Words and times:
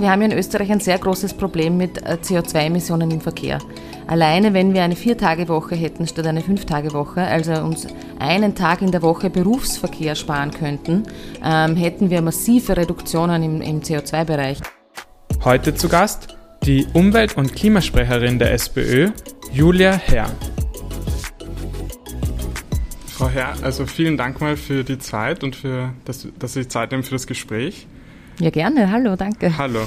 wir 0.00 0.10
haben 0.10 0.22
ja 0.22 0.28
in 0.28 0.38
Österreich 0.38 0.70
ein 0.70 0.80
sehr 0.80 0.98
großes 0.98 1.34
Problem 1.34 1.76
mit 1.76 1.98
äh, 2.02 2.16
CO2-Emissionen 2.22 3.10
im 3.10 3.20
Verkehr. 3.20 3.58
Alleine 4.06 4.54
wenn 4.54 4.74
wir 4.74 4.82
eine 4.82 4.96
Vier-Tage-Woche 4.96 5.74
hätten 5.74 6.06
statt 6.06 6.26
eine 6.26 6.40
Fünf-Tage-Woche, 6.40 7.20
also 7.20 7.52
uns 7.52 7.86
einen 8.18 8.54
Tag 8.54 8.82
in 8.82 8.90
der 8.90 9.02
Woche 9.02 9.30
Berufsverkehr 9.30 10.14
sparen 10.14 10.50
könnten, 10.50 11.04
ähm, 11.44 11.76
hätten 11.76 12.10
wir 12.10 12.22
massive 12.22 12.76
Reduktionen 12.76 13.42
im, 13.42 13.60
im 13.60 13.80
CO2-Bereich. 13.80 14.58
Heute 15.44 15.74
zu 15.74 15.88
Gast 15.88 16.36
die 16.64 16.86
Umwelt- 16.92 17.36
und 17.36 17.54
Klimasprecherin 17.54 18.38
der 18.38 18.52
SPÖ, 18.52 19.10
Julia 19.52 19.92
Herr. 19.92 20.30
Frau 23.06 23.28
Herr, 23.28 23.54
also 23.62 23.86
vielen 23.86 24.16
Dank 24.16 24.40
mal 24.40 24.56
für 24.56 24.82
die 24.82 24.98
Zeit 24.98 25.44
und 25.44 25.56
für, 25.56 25.92
dass, 26.04 26.26
dass 26.38 26.54
Sie 26.54 26.66
Zeit 26.68 26.90
nehmen 26.90 27.02
für 27.02 27.14
das 27.14 27.26
Gespräch. 27.26 27.86
Ja, 28.38 28.50
gerne. 28.50 28.90
Hallo, 28.90 29.16
danke. 29.16 29.56
Hallo. 29.58 29.80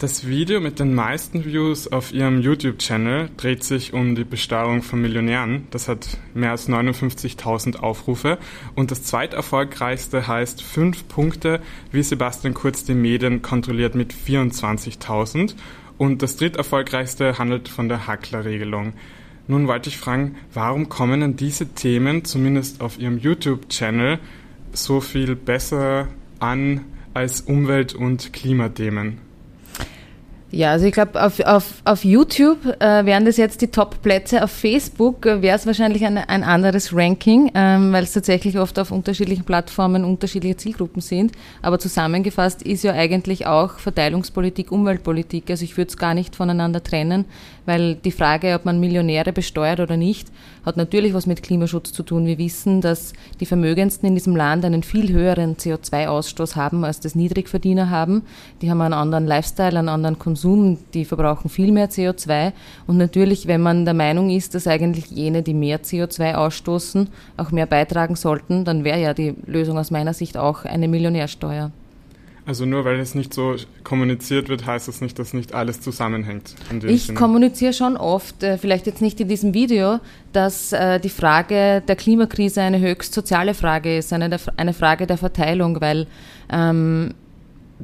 Das 0.00 0.26
Video 0.26 0.60
mit 0.60 0.80
den 0.80 0.94
meisten 0.94 1.44
Views 1.44 1.86
auf 1.86 2.14
Ihrem 2.14 2.40
YouTube-Channel 2.40 3.28
dreht 3.36 3.64
sich 3.64 3.92
um 3.92 4.14
die 4.14 4.24
Besteuerung 4.24 4.80
von 4.80 5.02
Millionären. 5.02 5.66
Das 5.72 5.88
hat 5.88 6.16
mehr 6.32 6.52
als 6.52 6.70
59.000 6.70 7.76
Aufrufe. 7.76 8.38
Und 8.74 8.90
das 8.90 9.02
zweiterfolgreichste 9.02 10.26
heißt 10.26 10.62
fünf 10.62 11.06
Punkte, 11.06 11.60
wie 11.92 12.02
Sebastian 12.02 12.54
Kurz 12.54 12.84
die 12.84 12.94
Medien 12.94 13.42
kontrolliert 13.42 13.94
mit 13.94 14.14
24.000. 14.14 15.54
Und 15.98 16.22
das 16.22 16.36
dritterfolgreichste 16.36 17.36
handelt 17.36 17.68
von 17.68 17.90
der 17.90 18.06
Hackler-Regelung. 18.06 18.94
Nun 19.48 19.68
wollte 19.68 19.90
ich 19.90 19.98
fragen, 19.98 20.36
warum 20.54 20.88
kommen 20.88 21.20
denn 21.20 21.36
diese 21.36 21.74
Themen, 21.74 22.24
zumindest 22.24 22.80
auf 22.80 22.98
Ihrem 22.98 23.18
YouTube-Channel, 23.18 24.18
so 24.72 25.02
viel 25.02 25.36
besser 25.36 26.08
an 26.38 26.86
als 27.14 27.40
Umwelt- 27.42 27.94
und 27.94 28.32
Klimathemen? 28.32 29.29
Ja, 30.52 30.72
also 30.72 30.86
ich 30.86 30.92
glaube, 30.92 31.22
auf, 31.22 31.38
auf, 31.40 31.74
auf 31.84 32.04
YouTube 32.04 32.58
äh, 32.80 33.06
wären 33.06 33.24
das 33.24 33.36
jetzt 33.36 33.62
die 33.62 33.68
Top-Plätze. 33.68 34.42
Auf 34.42 34.50
Facebook 34.50 35.24
äh, 35.24 35.42
wäre 35.42 35.56
es 35.56 35.64
wahrscheinlich 35.64 36.04
ein, 36.04 36.18
ein 36.18 36.42
anderes 36.42 36.92
Ranking, 36.92 37.52
ähm, 37.54 37.92
weil 37.92 38.02
es 38.02 38.12
tatsächlich 38.12 38.58
oft 38.58 38.76
auf 38.80 38.90
unterschiedlichen 38.90 39.44
Plattformen 39.44 40.04
unterschiedliche 40.04 40.56
Zielgruppen 40.56 41.02
sind. 41.02 41.32
Aber 41.62 41.78
zusammengefasst 41.78 42.62
ist 42.62 42.82
ja 42.82 42.94
eigentlich 42.94 43.46
auch 43.46 43.78
Verteilungspolitik, 43.78 44.72
Umweltpolitik. 44.72 45.48
Also 45.50 45.64
ich 45.64 45.76
würde 45.76 45.90
es 45.90 45.96
gar 45.96 46.14
nicht 46.14 46.34
voneinander 46.34 46.82
trennen, 46.82 47.26
weil 47.64 47.94
die 47.94 48.10
Frage, 48.10 48.54
ob 48.54 48.64
man 48.64 48.80
Millionäre 48.80 49.32
besteuert 49.32 49.78
oder 49.78 49.96
nicht, 49.96 50.28
hat 50.66 50.76
natürlich 50.76 51.14
was 51.14 51.26
mit 51.26 51.42
Klimaschutz 51.42 51.92
zu 51.92 52.02
tun. 52.02 52.26
Wir 52.26 52.38
wissen, 52.38 52.80
dass 52.80 53.12
die 53.38 53.46
Vermögendsten 53.46 54.08
in 54.08 54.14
diesem 54.14 54.36
Land 54.36 54.64
einen 54.64 54.82
viel 54.82 55.12
höheren 55.12 55.56
CO2-Ausstoß 55.56 56.56
haben, 56.56 56.84
als 56.84 57.00
das 57.00 57.14
Niedrigverdiener 57.14 57.88
haben. 57.88 58.22
Die 58.60 58.70
haben 58.70 58.80
einen 58.80 58.94
anderen 58.94 59.26
Lifestyle, 59.26 59.78
einen 59.78 59.88
anderen 59.88 60.18
Konsum, 60.18 60.39
die 60.42 61.04
verbrauchen 61.04 61.50
viel 61.50 61.72
mehr 61.72 61.90
CO2. 61.90 62.52
Und 62.86 62.96
natürlich, 62.96 63.46
wenn 63.46 63.60
man 63.60 63.84
der 63.84 63.94
Meinung 63.94 64.30
ist, 64.30 64.54
dass 64.54 64.66
eigentlich 64.66 65.06
jene, 65.10 65.42
die 65.42 65.54
mehr 65.54 65.82
CO2 65.82 66.34
ausstoßen, 66.34 67.08
auch 67.36 67.50
mehr 67.50 67.66
beitragen 67.66 68.16
sollten, 68.16 68.64
dann 68.64 68.84
wäre 68.84 69.00
ja 69.00 69.14
die 69.14 69.34
Lösung 69.46 69.78
aus 69.78 69.90
meiner 69.90 70.14
Sicht 70.14 70.36
auch 70.36 70.64
eine 70.64 70.88
Millionärsteuer. 70.88 71.70
Also 72.46 72.64
nur 72.64 72.84
weil 72.84 72.98
es 72.98 73.14
nicht 73.14 73.32
so 73.32 73.54
kommuniziert 73.84 74.48
wird, 74.48 74.66
heißt 74.66 74.88
das 74.88 75.00
nicht, 75.00 75.18
dass 75.18 75.34
nicht 75.34 75.54
alles 75.54 75.80
zusammenhängt. 75.80 76.54
Ich 76.84 77.04
Sinne. 77.04 77.18
kommuniziere 77.18 77.72
schon 77.72 77.96
oft, 77.96 78.42
äh, 78.42 78.58
vielleicht 78.58 78.86
jetzt 78.86 79.00
nicht 79.02 79.20
in 79.20 79.28
diesem 79.28 79.54
Video, 79.54 80.00
dass 80.32 80.72
äh, 80.72 80.98
die 80.98 81.10
Frage 81.10 81.82
der 81.86 81.96
Klimakrise 81.96 82.62
eine 82.62 82.80
höchst 82.80 83.12
soziale 83.14 83.54
Frage 83.54 83.98
ist, 83.98 84.12
eine, 84.12 84.36
eine 84.56 84.72
Frage 84.72 85.06
der 85.06 85.18
Verteilung, 85.18 85.80
weil, 85.80 86.06
ähm, 86.50 87.14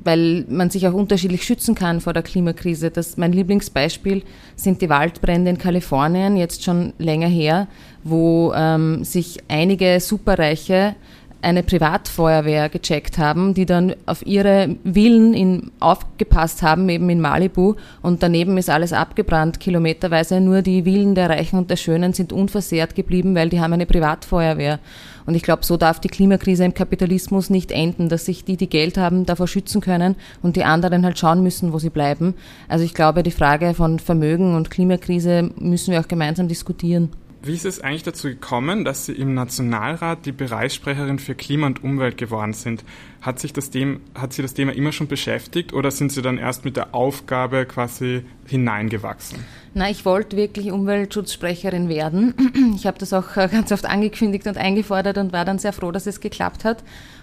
weil 0.05 0.45
man 0.49 0.71
sich 0.71 0.87
auch 0.87 0.93
unterschiedlich 0.93 1.45
schützen 1.45 1.75
kann 1.75 2.01
vor 2.01 2.13
der 2.13 2.23
Klimakrise. 2.23 2.91
Das, 2.91 3.17
mein 3.17 3.33
Lieblingsbeispiel 3.33 4.23
sind 4.55 4.83
die 4.83 4.89
Waldbrände 4.89 5.51
in 5.51 5.59
Kalifornien, 5.59 6.37
jetzt 6.37 6.65
schon 6.65 6.93
länger 6.99 7.29
her, 7.29 7.69
wo 8.05 8.53
ähm, 8.55 9.05
sich 9.05 9.39
einige 9.49 10.01
Superreiche 10.01 10.95
eine 11.43 11.63
Privatfeuerwehr 11.63 12.69
gecheckt 12.69 13.19
haben, 13.19 13.55
die 13.55 13.67
dann 13.67 13.95
auf 14.07 14.27
ihre 14.27 14.77
Villen 14.85 15.33
in, 15.33 15.71
aufgepasst 15.79 16.63
haben, 16.63 16.89
eben 16.89 17.09
in 17.09 17.21
Malibu. 17.21 17.75
Und 18.03 18.23
daneben 18.23 18.59
ist 18.59 18.71
alles 18.71 18.93
abgebrannt, 18.93 19.61
kilometerweise. 19.61 20.41
Nur 20.41 20.63
die 20.63 20.83
Villen 20.83 21.15
der 21.15 21.31
Reichen 21.31 21.59
und 21.59 21.71
der 21.71 21.77
Schönen 21.77 22.13
sind 22.15 22.33
unversehrt 22.33 22.95
geblieben, 22.95 23.35
weil 23.35 23.49
die 23.49 23.61
haben 23.61 23.75
eine 23.75 23.87
Privatfeuerwehr. 23.87 24.81
Und 25.27 25.35
ich 25.35 25.43
glaube, 25.43 25.65
so 25.65 25.77
darf 25.77 26.01
die 26.01 26.09
Klimakrise 26.09 26.65
im 26.65 26.75
Kapitalismus 26.75 27.51
nicht 27.51 27.73
enden, 27.73 28.09
dass 28.09 28.25
sich 28.25 28.45
die, 28.45 28.57
die 28.57 28.69
Geld 28.69 28.97
haben, 28.97 29.27
davor 29.27 29.49
schützen 29.49 29.81
können 29.81 30.17
und 30.43 30.57
die 30.57 30.65
anderen 30.65 31.05
halt 31.05 31.19
schauen 31.19 31.43
müssen, 31.43 31.73
wo 31.73 31.79
sie 31.79 31.91
bleiben. 31.91 32.35
Also 32.69 32.85
ich 32.85 32.95
glaube, 32.95 33.23
die 33.23 33.31
Frage 33.31 33.75
von 33.75 33.99
Vermögen 33.99 34.55
und 34.55 34.71
Klimakrise 34.71 35.51
müssen 35.59 35.93
wir 35.93 36.01
auch 36.01 36.09
gemeinsam 36.09 36.49
diskutieren. 36.49 37.11
Wie 37.47 37.55
ist 37.55 37.65
es 37.65 37.81
eigentlich 37.81 38.03
dazu 38.03 38.27
gekommen, 38.27 38.85
dass 38.85 39.07
Sie 39.07 39.13
im 39.13 39.33
Nationalrat 39.33 40.27
die 40.27 40.33
Bereichssprecherin 40.33 41.21
für 41.21 41.37
Klima 41.37 41.69
und 41.69 41.85
Umwelt 41.85 42.19
geworden 42.19 42.55
sind? 42.55 42.83
Hat, 43.23 43.39
sich 43.39 43.53
das 43.53 43.71
Thema, 43.71 44.01
hat 44.17 44.33
Sie 44.33 44.43
das 44.43 44.53
Thema 44.53 44.75
immer 44.75 44.91
schon 44.91 45.07
beschäftigt 45.07 45.73
oder 45.73 45.93
sind 45.93 46.11
Sie 46.11 46.23
dann 46.23 46.39
erst 46.39 46.65
mit 46.65 46.77
der 46.77 46.93
Aufgabe 46.93 47.65
quasi 47.65 48.25
hineingewachsen? 48.47 49.39
Na, 49.75 49.89
ich 49.89 50.05
wollte 50.05 50.37
wirklich 50.37 50.73
Umweltschutzsprecherin 50.73 51.89
werden. 51.89 52.35
Ich 52.75 52.85
habe 52.85 52.99
das 52.99 53.13
auch 53.13 53.37
äh, 53.37 53.49
ganz 53.51 53.71
oft 53.71 53.87
angekündigt 53.87 54.47
und 54.49 54.59
eingefordert 54.59 55.17
und 55.17 55.33
war 55.33 55.45
dann 55.45 55.61
sehr 55.61 55.73
froh, 55.73 55.93
dass 55.93 56.07
es 56.07 56.21
geklappt 56.21 56.65
hat. 56.65 56.83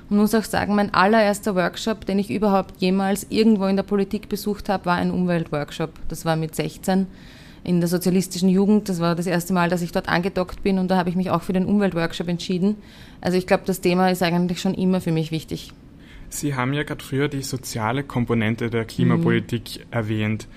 Und 0.09 0.17
muss 0.17 0.33
auch 0.33 0.45
sagen, 0.45 0.73
mein 0.73 0.93
allererster 0.93 1.55
Workshop, 1.55 2.05
den 2.05 2.17
ich 2.17 2.31
überhaupt 2.31 2.75
jemals 2.81 3.27
irgendwo 3.29 3.65
in 3.65 3.75
der 3.75 3.83
Politik 3.83 4.29
besucht 4.29 4.69
habe, 4.69 4.85
war 4.85 4.95
ein 4.95 5.11
Umweltworkshop. 5.11 5.91
Das 6.07 6.23
war 6.23 6.37
mit 6.37 6.55
16 6.55 7.07
in 7.63 7.79
der 7.79 7.87
sozialistischen 7.87 8.49
Jugend. 8.49 8.89
Das 8.89 8.99
war 8.99 9.15
das 9.15 9.25
erste 9.25 9.53
Mal, 9.53 9.69
dass 9.69 9.81
ich 9.81 9.91
dort 9.91 10.09
angedockt 10.09 10.63
bin 10.63 10.77
und 10.77 10.89
da 10.89 10.97
habe 10.97 11.09
ich 11.09 11.15
mich 11.15 11.29
auch 11.29 11.41
für 11.41 11.53
den 11.53 11.65
Umweltworkshop 11.65 12.27
entschieden. 12.27 12.77
Also 13.21 13.37
ich 13.37 13.47
glaube, 13.47 13.63
das 13.65 13.81
Thema 13.81 14.09
ist 14.09 14.21
eigentlich 14.21 14.59
schon 14.59 14.73
immer 14.73 15.01
für 15.01 15.11
mich 15.11 15.31
wichtig. 15.31 15.71
Sie 16.29 16.55
haben 16.55 16.73
ja 16.73 16.83
gerade 16.83 17.03
früher 17.03 17.27
die 17.27 17.43
soziale 17.43 18.03
Komponente 18.03 18.69
der 18.69 18.85
Klimapolitik 18.85 19.79
mhm. 19.79 19.83
erwähnt. 19.91 20.47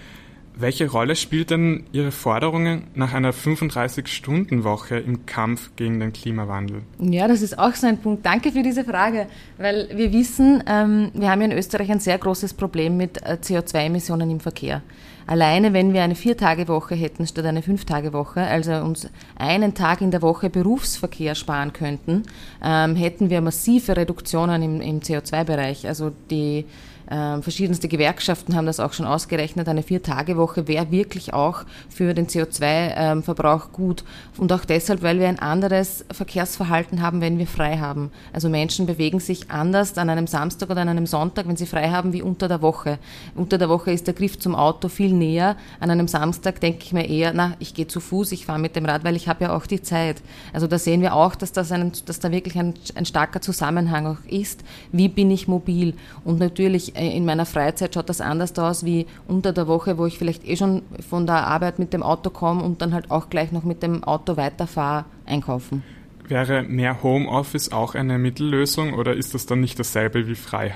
Welche 0.59 0.91
Rolle 0.91 1.17
spielt 1.17 1.51
denn 1.51 1.85
Ihre 1.93 2.11
Forderungen 2.11 2.85
nach 2.95 3.13
einer 3.13 3.35
35-Stunden-Woche 3.35 4.97
im 4.97 5.27
Kampf 5.27 5.73
gegen 5.77 6.01
den 6.01 6.15
Klimawandel? 6.15 6.81
Ja, 6.99 7.29
das 7.29 7.43
ist 7.43 7.59
auch 7.59 7.75
so 7.75 7.87
ein 7.87 7.99
Punkt. 7.99 8.25
Danke 8.25 8.53
für 8.53 8.63
diese 8.63 8.83
Frage, 8.83 9.27
weil 9.59 9.91
wir 9.95 10.15
wissen, 10.15 10.65
ähm, 10.67 11.11
wir 11.13 11.31
haben 11.31 11.43
ja 11.43 11.49
in 11.49 11.53
Österreich 11.53 11.91
ein 11.91 12.01
sehr 12.01 12.17
großes 12.17 12.55
Problem 12.55 12.97
mit 12.97 13.23
äh, 13.23 13.37
CO2-Emissionen 13.39 14.31
im 14.31 14.41
Verkehr. 14.41 14.81
Alleine 15.27 15.73
wenn 15.73 15.93
wir 15.93 16.03
eine 16.03 16.15
Vier-Tage-Woche 16.15 16.95
hätten 16.95 17.27
statt 17.27 17.45
eine 17.47 17.63
Fünf-Tage-Woche, 17.63 18.43
also 18.43 18.73
uns 18.77 19.09
einen 19.37 19.75
Tag 19.75 20.01
in 20.01 20.13
der 20.13 20.23
Woche 20.23 20.51
Berufsverkehr 20.51 21.35
sparen 21.35 21.73
könnten, 21.73 22.23
ähm, 22.63 22.95
hätten 22.95 23.29
wir 23.29 23.41
massive 23.41 23.97
Reduktionen 23.97 24.63
im, 24.63 24.81
im 24.81 25.01
CO2-Bereich. 25.01 25.89
Also 25.89 26.13
die 26.31 26.65
ähm, 27.09 27.43
verschiedenste 27.43 27.89
Gewerkschaften 27.89 28.57
haben 28.57 28.67
das 28.67 28.81
auch 28.81 28.93
schon 28.93 29.07
ausgerechnet. 29.07 29.69
Eine 29.69 29.83
Vier-Tage-Woche 29.83 30.67
wäre 30.67 30.91
wirklich 30.91 31.33
auch 31.33 31.65
für 31.89 32.15
den 32.15 32.27
CO2-Verbrauch 32.27 33.71
gut. 33.73 34.05
Und 34.39 34.53
auch 34.53 34.65
deshalb, 34.65 35.03
weil 35.03 35.21
wir 35.21 35.29
ein 35.29 35.39
anderes 35.39 36.05
Verkehrsverhalten 36.11 37.03
haben, 37.03 37.21
wenn 37.21 37.39
wir 37.39 37.47
frei 37.47 37.79
haben. 37.79 38.11
Also 38.33 38.49
Menschen 38.49 38.87
bewegen 38.87 39.21
sich 39.21 39.51
anders 39.51 39.97
an 39.99 40.11
einem 40.11 40.27
Samstag 40.27 40.71
oder 40.71 40.81
an 40.81 40.89
einem 40.89 41.07
Sonntag, 41.07 41.47
wenn 41.47 41.57
sie 41.57 41.67
frei 41.67 41.91
haben, 41.91 42.13
wie 42.13 42.23
unter 42.23 42.49
der 42.49 42.61
Woche. 42.61 42.99
Unter 43.35 43.59
der 43.59 43.69
Woche 43.69 43.93
ist 43.93 44.07
der 44.09 44.15
Griff 44.15 44.39
zum 44.39 44.55
Auto 44.57 44.89
viel 44.89 45.13
näher. 45.13 45.57
An 45.79 45.91
einem 45.91 46.09
Samstag 46.09 46.61
denke 46.61 46.81
ich 46.83 46.93
mir 46.93 47.09
eher, 47.09 47.33
na, 47.33 47.55
ich 47.61 47.75
gehe 47.75 47.87
zu 47.87 48.01
Fuß, 48.01 48.33
ich 48.33 48.47
fahre 48.47 48.59
mit 48.59 48.75
dem 48.75 48.85
Rad, 48.85 49.05
weil 49.05 49.15
ich 49.15 49.29
habe 49.29 49.45
ja 49.45 49.57
auch 49.57 49.67
die 49.67 49.81
Zeit. 49.81 50.23
Also 50.53 50.67
da 50.67 50.79
sehen 50.79 51.03
wir 51.03 51.15
auch, 51.15 51.37
dass, 51.37 51.53
das 51.53 51.71
ein, 51.71 51.93
dass 52.07 52.19
da 52.19 52.33
wirklich 52.33 52.59
ein, 52.59 52.75
ein 52.97 53.07
starker 53.07 53.41
Zusammenhang 53.41 54.07
auch 54.07 54.25
ist. 54.29 54.65
Wie 54.91 55.09
bin 55.09 55.31
ich 55.31 55.47
mobil? 55.47 55.95
Und 56.25 56.41
natürlich 56.41 56.96
in 56.97 57.25
meiner 57.25 57.47
Freizeit 57.47 57.95
schaut 57.95 58.09
das 58.09 58.21
anders 58.21 58.59
aus 58.59 58.85
wie 58.85 59.07
unter 59.29 59.53
der 59.53 59.67
Woche, 59.67 59.99
wo 59.99 60.07
ich 60.07 60.19
vielleicht 60.19 60.47
eh 60.47 60.57
schon 60.57 60.83
von 61.09 61.27
der 61.27 61.47
Arbeit 61.47 61.79
mit 61.79 61.93
dem 61.93 62.03
Auto 62.03 62.31
komme 62.31 62.63
und 62.63 62.83
dann 62.83 62.95
halt 62.95 63.11
auch 63.11 63.31
gleich 63.31 63.53
noch 63.53 63.65
mit 63.65 63.83
dem 63.83 64.05
Auto 64.05 64.37
weiterfahre, 64.37 65.05
einkaufen. 65.25 65.83
Wäre 66.29 66.63
mehr 66.63 67.03
Homeoffice 67.03 67.71
auch 67.71 67.95
eine 67.95 68.19
Mittellösung 68.19 68.95
oder 68.95 69.15
ist 69.15 69.35
das 69.35 69.47
dann 69.47 69.61
nicht 69.61 69.79
dasselbe 69.79 70.27
wie 70.27 70.35
frei? 70.35 70.75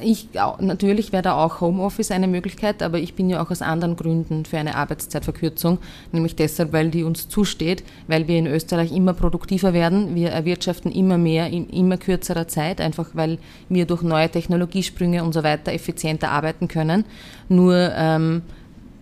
Ich, 0.00 0.28
natürlich 0.60 1.12
wäre 1.12 1.22
da 1.22 1.34
auch 1.34 1.60
Homeoffice 1.60 2.10
eine 2.12 2.26
Möglichkeit, 2.26 2.82
aber 2.82 2.98
ich 2.98 3.14
bin 3.14 3.28
ja 3.28 3.42
auch 3.42 3.50
aus 3.50 3.60
anderen 3.60 3.94
Gründen 3.96 4.46
für 4.46 4.56
eine 4.56 4.74
Arbeitszeitverkürzung, 4.76 5.78
nämlich 6.12 6.34
deshalb, 6.34 6.72
weil 6.72 6.90
die 6.90 7.04
uns 7.04 7.28
zusteht, 7.28 7.84
weil 8.06 8.26
wir 8.26 8.38
in 8.38 8.46
Österreich 8.46 8.90
immer 8.90 9.12
produktiver 9.12 9.74
werden. 9.74 10.14
Wir 10.14 10.30
erwirtschaften 10.30 10.90
immer 10.90 11.18
mehr 11.18 11.48
in 11.48 11.68
immer 11.68 11.98
kürzerer 11.98 12.48
Zeit, 12.48 12.80
einfach 12.80 13.10
weil 13.12 13.38
wir 13.68 13.84
durch 13.84 14.02
neue 14.02 14.30
Technologiesprünge 14.30 15.22
und 15.22 15.34
so 15.34 15.42
weiter 15.42 15.72
effizienter 15.72 16.30
arbeiten 16.30 16.68
können. 16.68 17.04
Nur 17.48 17.92
ähm, 17.94 18.42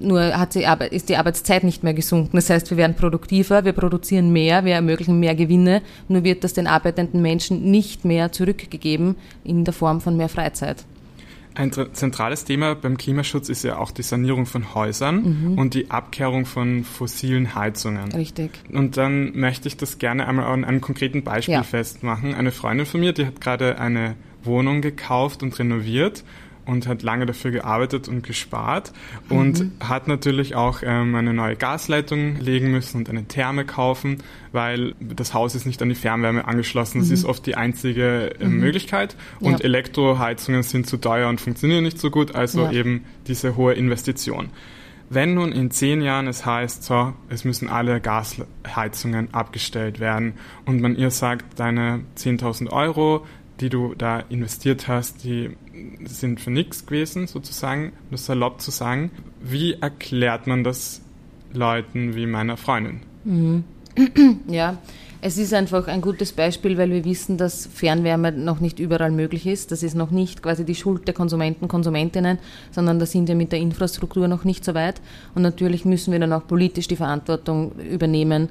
nur 0.01 0.37
hat 0.39 0.57
Arbeit, 0.57 0.93
ist 0.93 1.09
die 1.09 1.17
Arbeitszeit 1.17 1.65
nicht 1.65 1.83
mehr 1.83 1.95
gesunken. 1.95 2.37
Das 2.37 2.51
heißt, 2.51 2.71
wir 2.71 2.77
werden 2.77 2.97
produktiver, 2.97 3.65
wir 3.65 3.73
produzieren 3.73 4.33
mehr, 4.33 4.65
wir 4.65 4.75
ermöglichen 4.75 5.21
mehr 5.21 5.35
Gewinne, 5.35 5.83
nur 6.09 6.25
wird 6.25 6.45
das 6.45 6.53
den 6.53 6.67
arbeitenden 6.67 7.23
Menschen 7.23 7.71
nicht 7.71 8.05
mehr 8.05 8.33
zurückgegeben 8.33 9.17
in 9.45 9.65
der 9.65 9.75
Form 9.75 10.01
von 10.01 10.17
mehr 10.17 10.29
Freizeit. 10.29 10.85
Ein 11.55 11.73
zentrales 11.73 12.45
Thema 12.45 12.77
beim 12.77 12.97
Klimaschutz 12.97 13.49
ist 13.49 13.65
ja 13.65 13.77
auch 13.77 13.91
die 13.91 14.03
Sanierung 14.03 14.47
von 14.47 14.75
Häusern 14.75 15.51
mhm. 15.51 15.59
und 15.59 15.75
die 15.75 15.91
Abkehrung 15.91 16.47
von 16.47 16.85
fossilen 16.85 17.55
Heizungen. 17.57 18.13
Richtig. 18.13 18.53
Und 18.73 18.97
dann 18.97 19.37
möchte 19.37 19.67
ich 19.67 19.77
das 19.77 19.99
gerne 19.99 20.29
einmal 20.29 20.47
an 20.47 20.65
einem 20.65 20.81
konkreten 20.81 21.25
Beispiel 21.25 21.55
ja. 21.55 21.63
festmachen. 21.65 22.35
Eine 22.35 22.53
Freundin 22.53 22.87
von 22.87 23.01
mir, 23.01 23.13
die 23.13 23.27
hat 23.27 23.41
gerade 23.41 23.81
eine 23.81 24.15
Wohnung 24.45 24.81
gekauft 24.81 25.43
und 25.43 25.59
renoviert 25.59 26.25
und 26.67 26.87
hat 26.87 27.03
lange 27.03 27.27
dafür 27.27 27.51
gearbeitet 27.51 28.09
und 28.09 28.23
gespart 28.23 28.93
und 29.29 29.61
mhm. 29.61 29.73
hat 29.81 30.09
natürlich 30.09 30.55
auch 30.55 30.81
ähm, 30.83 31.15
eine 31.15 31.33
neue 31.33 31.57
Gasleitung 31.57 32.37
legen 32.37 32.71
müssen 32.71 32.99
und 32.99 33.11
eine 33.11 33.25
Therme 33.25 33.65
kaufen, 33.65 34.19
weil 34.53 34.95
das 35.01 35.35
Haus 35.35 35.55
ist 35.55 35.67
nicht 35.67 35.81
an 35.83 35.89
die 35.89 35.95
Fernwärme 35.95 36.47
angeschlossen. 36.47 36.99
Das 36.99 37.09
mhm. 37.09 37.15
ist 37.15 37.25
oft 37.25 37.47
die 37.47 37.57
einzige 37.57 38.35
äh, 38.41 38.47
mhm. 38.47 38.61
Möglichkeit 38.61 39.17
und 39.41 39.61
ja. 39.61 39.65
Elektroheizungen 39.65 40.63
sind 40.63 40.87
zu 40.87 40.97
teuer 40.97 41.29
und 41.29 41.41
funktionieren 41.41 41.85
nicht 41.85 41.99
so 41.99 42.11
gut, 42.11 42.35
also 42.35 42.65
ja. 42.65 42.73
eben 42.73 43.05
diese 43.27 43.57
hohe 43.57 43.75
Investition. 43.75 44.51
Wenn 45.13 45.35
nun 45.35 45.51
in 45.51 45.73
zehn 45.73 46.03
Jahren 46.03 46.29
es 46.29 46.47
heißt, 46.47 46.85
so, 46.85 47.15
es 47.29 47.45
müssen 47.45 47.69
alle 47.69 48.01
Gasheizungen 48.01 49.35
abgestellt 49.35 49.99
werden 49.99 50.35
und 50.67 50.81
man 50.81 50.95
ihr 50.95 51.11
sagt, 51.11 51.59
deine 51.59 52.03
10.000 52.17 52.71
Euro, 52.71 53.27
die 53.59 53.71
du 53.71 53.95
da 53.97 54.21
investiert 54.21 54.87
hast, 54.87 55.25
die 55.25 55.57
sind 56.05 56.41
für 56.41 56.51
nichts 56.51 56.87
gewesen, 56.87 57.27
sozusagen, 57.27 57.93
das 58.11 58.27
salopp 58.27 58.61
zu 58.61 58.71
sagen. 58.71 59.11
Wie 59.41 59.75
erklärt 59.75 60.47
man 60.47 60.65
das 60.65 61.01
Leuten 61.53 62.15
wie 62.15 62.27
meiner 62.27 62.57
Freundin? 62.57 63.01
Mhm. 63.25 63.65
Ja, 64.49 64.79
es 65.23 65.37
ist 65.37 65.53
einfach 65.53 65.87
ein 65.87 66.01
gutes 66.01 66.33
Beispiel, 66.33 66.79
weil 66.79 66.91
wir 66.91 67.05
wissen, 67.05 67.37
dass 67.37 67.67
Fernwärme 67.67 68.33
noch 68.33 68.61
nicht 68.61 68.79
überall 68.79 69.11
möglich 69.11 69.47
ist. 69.47 69.71
Das 69.71 69.83
ist 69.83 69.95
noch 69.95 70.11
nicht 70.11 70.43
quasi 70.43 70.65
die 70.65 70.75
Schuld 70.75 71.07
der 71.07 71.13
Konsumenten, 71.13 71.69
Konsumentinnen, 71.69 72.39
sondern 72.71 72.99
da 72.99 73.05
sind 73.05 73.29
wir 73.29 73.35
mit 73.35 73.53
der 73.53 73.59
Infrastruktur 73.59 74.29
noch 74.29 74.45
nicht 74.45 74.65
so 74.65 74.73
weit. 74.73 75.03
Und 75.35 75.43
natürlich 75.43 75.85
müssen 75.85 76.13
wir 76.13 76.21
dann 76.21 76.33
auch 76.33 76.47
politisch 76.47 76.89
die 76.89 76.97
Verantwortung 76.97 77.73
übernehmen, 77.81 78.49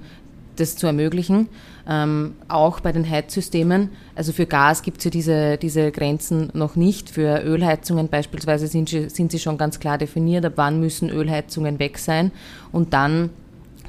das 0.60 0.76
zu 0.76 0.88
ermöglichen. 0.88 1.50
Ähm, 1.88 2.36
auch 2.48 2.80
bei 2.80 2.92
den 2.92 3.10
Heizsystemen. 3.10 3.90
Also 4.16 4.32
für 4.32 4.46
Gas 4.46 4.84
gibt 4.84 5.00
es 5.00 5.06
ja 5.06 5.12
diese, 5.12 5.58
diese 5.58 5.92
Grenzen 5.92 6.50
noch 6.54 6.76
nicht. 6.76 7.10
Für 7.10 7.42
Ölheizungen 7.44 8.10
beispielsweise 8.10 8.68
sind, 8.68 8.90
sind 8.90 9.32
sie 9.32 9.40
schon 9.40 9.58
ganz 9.58 9.80
klar 9.80 9.98
definiert, 9.98 10.46
ab 10.46 10.54
wann 10.56 10.80
müssen 10.80 11.10
Ölheizungen 11.10 11.80
weg 11.80 11.98
sein. 11.98 12.32
Und 12.72 12.94
dann 12.94 13.30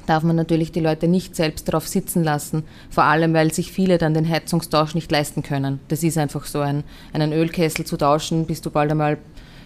darf 0.05 0.23
man 0.23 0.35
natürlich 0.35 0.71
die 0.71 0.79
Leute 0.79 1.07
nicht 1.07 1.35
selbst 1.35 1.67
darauf 1.67 1.87
sitzen 1.87 2.23
lassen, 2.23 2.63
vor 2.89 3.03
allem 3.03 3.33
weil 3.33 3.53
sich 3.53 3.71
viele 3.71 3.97
dann 3.97 4.13
den 4.13 4.27
Heizungstausch 4.27 4.95
nicht 4.95 5.11
leisten 5.11 5.43
können. 5.43 5.79
Das 5.87 6.03
ist 6.03 6.17
einfach 6.17 6.45
so, 6.45 6.59
ein, 6.59 6.83
einen 7.13 7.33
Ölkessel 7.33 7.85
zu 7.85 7.97
tauschen, 7.97 8.45
bist 8.45 8.65
du 8.65 8.71
bald 8.71 8.91
einmal 8.91 9.17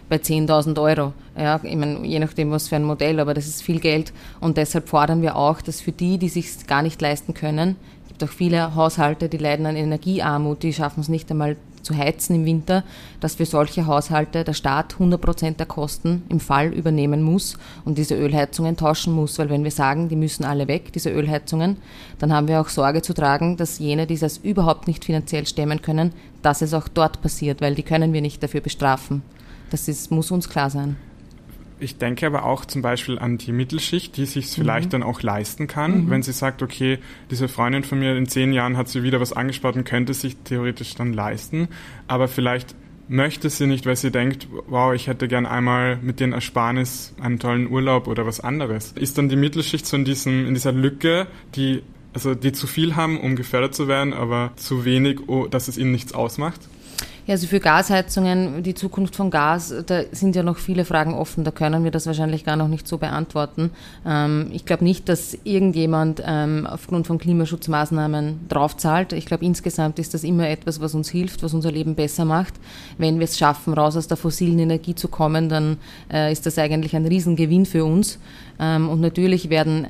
bei 0.10 0.18
10.000 0.18 0.82
Euro. 0.82 1.14
Ja, 1.38 1.60
ich 1.64 1.76
meine, 1.76 2.06
je 2.06 2.20
nachdem, 2.20 2.52
was 2.52 2.68
für 2.68 2.76
ein 2.76 2.84
Modell, 2.84 3.20
aber 3.20 3.34
das 3.34 3.48
ist 3.48 3.64
viel 3.64 3.80
Geld. 3.80 4.14
Und 4.40 4.58
deshalb 4.58 4.90
fordern 4.90 5.22
wir 5.22 5.36
auch, 5.36 5.62
dass 5.62 5.82
für 5.82 5.92
die, 5.92 6.18
die 6.18 6.30
sich 6.30 6.68
gar 6.68 6.82
nicht 6.82 7.02
leisten 7.02 7.34
können, 7.34 7.76
es 8.04 8.10
gibt 8.10 8.24
auch 8.24 8.34
viele 8.34 8.76
Haushalte, 8.76 9.30
die 9.30 9.38
leiden 9.38 9.66
an 9.66 9.76
Energiearmut, 9.76 10.64
die 10.64 10.74
schaffen 10.74 11.02
es 11.02 11.10
nicht 11.10 11.30
einmal 11.32 11.58
zu 11.86 11.96
heizen 11.96 12.36
im 12.36 12.46
Winter, 12.46 12.84
dass 13.22 13.36
für 13.36 13.46
solche 13.46 13.86
Haushalte 13.86 14.44
der 14.44 14.54
Staat 14.54 14.94
100 14.94 15.22
Prozent 15.22 15.60
der 15.60 15.68
Kosten 15.68 16.24
im 16.30 16.40
Fall 16.40 16.74
übernehmen 16.74 17.22
muss 17.22 17.58
und 17.86 17.98
diese 17.98 18.16
Ölheizungen 18.16 18.76
tauschen 18.76 19.14
muss. 19.14 19.40
Weil 19.40 19.50
wenn 19.50 19.64
wir 19.64 19.72
sagen, 19.72 20.10
die 20.10 20.16
müssen 20.16 20.44
alle 20.44 20.68
weg, 20.68 20.92
diese 20.92 21.12
Ölheizungen, 21.12 21.78
dann 22.20 22.34
haben 22.34 22.48
wir 22.48 22.60
auch 22.60 22.70
Sorge 22.70 23.02
zu 23.02 23.14
tragen, 23.14 23.56
dass 23.56 23.80
jene, 23.80 24.08
die 24.08 24.18
das 24.18 24.38
überhaupt 24.38 24.88
nicht 24.88 25.06
finanziell 25.06 25.46
stemmen 25.46 25.82
können, 25.82 26.12
dass 26.42 26.62
es 26.62 26.74
auch 26.74 26.88
dort 26.88 27.22
passiert, 27.22 27.62
weil 27.62 27.76
die 27.76 27.84
können 27.84 28.12
wir 28.12 28.22
nicht 28.22 28.44
dafür 28.44 28.62
bestrafen. 28.62 29.22
Das 29.70 29.88
ist, 29.88 30.12
muss 30.12 30.32
uns 30.32 30.50
klar 30.50 30.70
sein. 30.70 30.98
Ich 31.80 31.98
denke 31.98 32.26
aber 32.26 32.46
auch 32.46 32.64
zum 32.64 32.82
Beispiel 32.82 33.20
an 33.20 33.38
die 33.38 33.52
Mittelschicht, 33.52 34.16
die 34.16 34.26
sich 34.26 34.48
vielleicht 34.48 34.88
mhm. 34.88 34.92
dann 34.92 35.04
auch 35.04 35.22
leisten 35.22 35.68
kann, 35.68 36.06
mhm. 36.06 36.10
wenn 36.10 36.24
sie 36.24 36.32
sagt, 36.32 36.64
okay, 36.64 37.00
diese 37.30 37.48
Freundin 37.48 37.84
von 37.84 38.00
mir 38.00 38.16
in 38.16 38.28
zehn 38.28 38.54
Jahren 38.54 38.78
hat 38.78 38.88
sie 38.88 39.04
wieder 39.04 39.20
was 39.20 39.34
angespart 39.34 39.76
und 39.76 39.84
könnte 39.84 40.14
sich 40.14 40.38
theoretisch 40.38 40.96
dann 40.96 41.12
leisten, 41.12 41.68
aber 42.08 42.30
vielleicht 42.30 42.76
möchte 43.08 43.50
sie 43.50 43.68
nicht, 43.68 43.86
weil 43.86 43.98
sie 43.98 44.10
denkt, 44.10 44.48
wow, 44.68 44.94
ich 44.94 45.08
hätte 45.08 45.28
gern 45.28 45.46
einmal 45.46 45.98
mit 45.98 46.20
den 46.20 46.32
Ersparnis 46.32 47.14
einen 47.22 47.40
tollen 47.40 47.70
Urlaub 47.70 48.08
oder 48.08 48.26
was 48.26 48.40
anderes. 48.40 48.94
Ist 48.94 49.18
dann 49.18 49.30
die 49.30 49.36
Mittelschicht 49.36 49.86
so 49.86 49.98
in, 49.98 50.06
diesem, 50.06 50.48
in 50.48 50.54
dieser 50.54 50.72
Lücke, 50.72 51.28
die 51.56 51.84
also 52.14 52.34
die 52.34 52.54
zu 52.54 52.66
viel 52.66 52.96
haben, 52.96 53.20
um 53.20 53.36
gefördert 53.36 53.76
zu 53.76 53.90
werden, 53.90 54.14
aber 54.14 54.54
zu 54.56 54.86
wenig, 54.86 55.20
dass 55.52 55.68
es 55.68 55.78
ihnen 55.78 55.92
nichts 55.92 56.14
ausmacht? 56.14 56.62
Ja, 57.28 57.34
also 57.34 57.48
für 57.48 57.60
Gasheizungen, 57.60 58.62
die 58.62 58.76
Zukunft 58.76 59.16
von 59.16 59.32
Gas, 59.32 59.74
da 59.88 60.02
sind 60.12 60.36
ja 60.36 60.44
noch 60.44 60.58
viele 60.58 60.86
Fragen 60.86 61.16
offen. 61.16 61.44
Da 61.44 61.50
können 61.50 61.84
wir 61.84 61.90
das 61.90 62.06
wahrscheinlich 62.06 62.46
gar 62.46 62.56
noch 62.56 62.68
nicht 62.68 62.88
so 62.88 63.00
beantworten. 63.00 63.72
Ähm, 64.06 64.52
ich 64.54 64.66
glaube 64.66 64.84
nicht, 64.84 65.10
dass 65.10 65.36
irgendjemand 65.44 66.22
ähm, 66.24 66.68
aufgrund 66.70 67.08
von 67.08 67.18
Klimaschutzmaßnahmen 67.18 68.48
draufzahlt. 68.48 69.14
Ich 69.14 69.26
glaube, 69.26 69.44
insgesamt 69.44 69.98
ist 69.98 70.14
das 70.14 70.24
immer 70.24 70.48
etwas, 70.48 70.80
was 70.82 70.94
uns 70.94 71.10
hilft, 71.10 71.42
was 71.42 71.56
unser 71.56 71.72
Leben 71.72 71.96
besser 71.96 72.26
macht. 72.26 72.54
Wenn 73.00 73.18
wir 73.18 73.24
es 73.24 73.40
schaffen, 73.40 73.74
raus 73.74 73.98
aus 73.98 74.08
der 74.08 74.18
fossilen 74.18 74.60
Energie 74.60 74.94
zu 74.94 75.08
kommen, 75.08 75.50
dann 75.50 75.78
äh, 76.14 76.32
ist 76.32 76.46
das 76.46 76.60
eigentlich 76.60 76.96
ein 76.96 77.08
Riesengewinn 77.08 77.66
für 77.66 77.86
uns. 77.86 78.20
Ähm, 78.60 78.88
und 78.88 79.02
natürlich 79.02 79.50
werden 79.50 79.88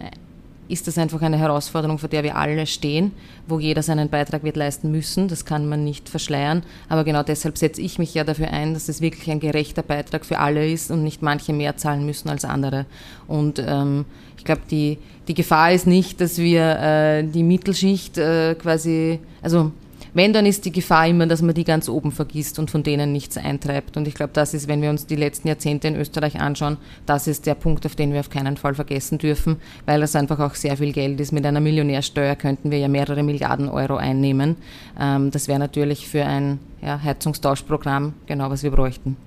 ist 0.67 0.87
das 0.87 0.97
einfach 0.97 1.21
eine 1.21 1.37
Herausforderung, 1.37 1.97
vor 1.97 2.09
der 2.09 2.23
wir 2.23 2.35
alle 2.35 2.65
stehen, 2.65 3.11
wo 3.47 3.59
jeder 3.59 3.83
seinen 3.83 4.09
Beitrag 4.09 4.43
wird 4.43 4.57
leisten 4.57 4.91
müssen. 4.91 5.27
Das 5.27 5.45
kann 5.45 5.67
man 5.67 5.83
nicht 5.83 6.09
verschleiern. 6.09 6.63
Aber 6.89 7.03
genau 7.03 7.23
deshalb 7.23 7.57
setze 7.57 7.81
ich 7.81 7.99
mich 7.99 8.13
ja 8.13 8.23
dafür 8.23 8.49
ein, 8.49 8.73
dass 8.73 8.89
es 8.89 9.01
wirklich 9.01 9.29
ein 9.29 9.39
gerechter 9.39 9.83
Beitrag 9.83 10.25
für 10.25 10.39
alle 10.39 10.69
ist 10.69 10.91
und 10.91 11.03
nicht 11.03 11.21
manche 11.21 11.53
mehr 11.53 11.77
zahlen 11.77 12.05
müssen 12.05 12.29
als 12.29 12.45
andere. 12.45 12.85
Und 13.27 13.63
ähm, 13.65 14.05
ich 14.37 14.43
glaube, 14.43 14.61
die, 14.69 14.97
die 15.27 15.33
Gefahr 15.33 15.71
ist 15.71 15.87
nicht, 15.87 16.19
dass 16.21 16.37
wir 16.37 16.79
äh, 16.79 17.23
die 17.23 17.43
Mittelschicht 17.43 18.17
äh, 18.17 18.55
quasi, 18.55 19.19
also 19.41 19.71
wenn, 20.15 20.31
dann 20.31 20.45
ist 20.45 20.63
die 20.63 20.71
Gefahr 20.71 21.07
immer, 21.07 21.27
dass 21.27 21.41
man 21.41 21.53
die 21.53 21.65
ganz 21.65 21.89
oben 21.89 22.13
vergisst 22.13 22.57
und 22.57 22.71
von 22.71 22.83
denen 22.83 23.11
nichts 23.11 23.37
eintreibt. 23.37 23.97
Und 23.97 24.07
ich 24.07 24.15
glaube, 24.15 24.31
das 24.33 24.53
ist, 24.53 24.69
wenn 24.69 24.81
wir 24.81 24.89
uns 24.89 25.05
die 25.05 25.17
letzten 25.17 25.49
Jahrzehnte 25.49 25.89
in 25.89 25.95
Österreich 25.97 26.39
anschauen, 26.39 26.77
das 27.05 27.27
ist 27.27 27.45
der 27.45 27.55
Punkt, 27.55 27.85
auf 27.85 27.95
den 27.95 28.13
wir 28.13 28.21
auf 28.21 28.29
keinen 28.29 28.55
Fall 28.55 28.73
vergessen 28.75 29.17
dürfen, 29.17 29.57
weil 29.85 29.99
das 29.99 30.15
einfach 30.15 30.39
auch 30.39 30.55
sehr 30.55 30.77
viel 30.77 30.93
Geld 30.93 31.19
ist. 31.19 31.33
Mit 31.33 31.45
einer 31.45 31.59
Millionärsteuer 31.59 32.37
könnten 32.37 32.71
wir 32.71 32.79
ja 32.79 32.87
mehrere 32.87 33.23
Milliarden 33.23 33.67
Euro 33.67 33.97
einnehmen. 33.97 34.55
Ähm, 34.97 35.31
das 35.31 35.49
wäre 35.49 35.59
natürlich 35.59 36.07
für 36.07 36.25
ein 36.25 36.59
ja, 36.81 37.03
Heizungstauschprogramm 37.03 38.13
genau, 38.25 38.49
was 38.49 38.63
wir 38.63 38.71
bräuchten. 38.71 39.17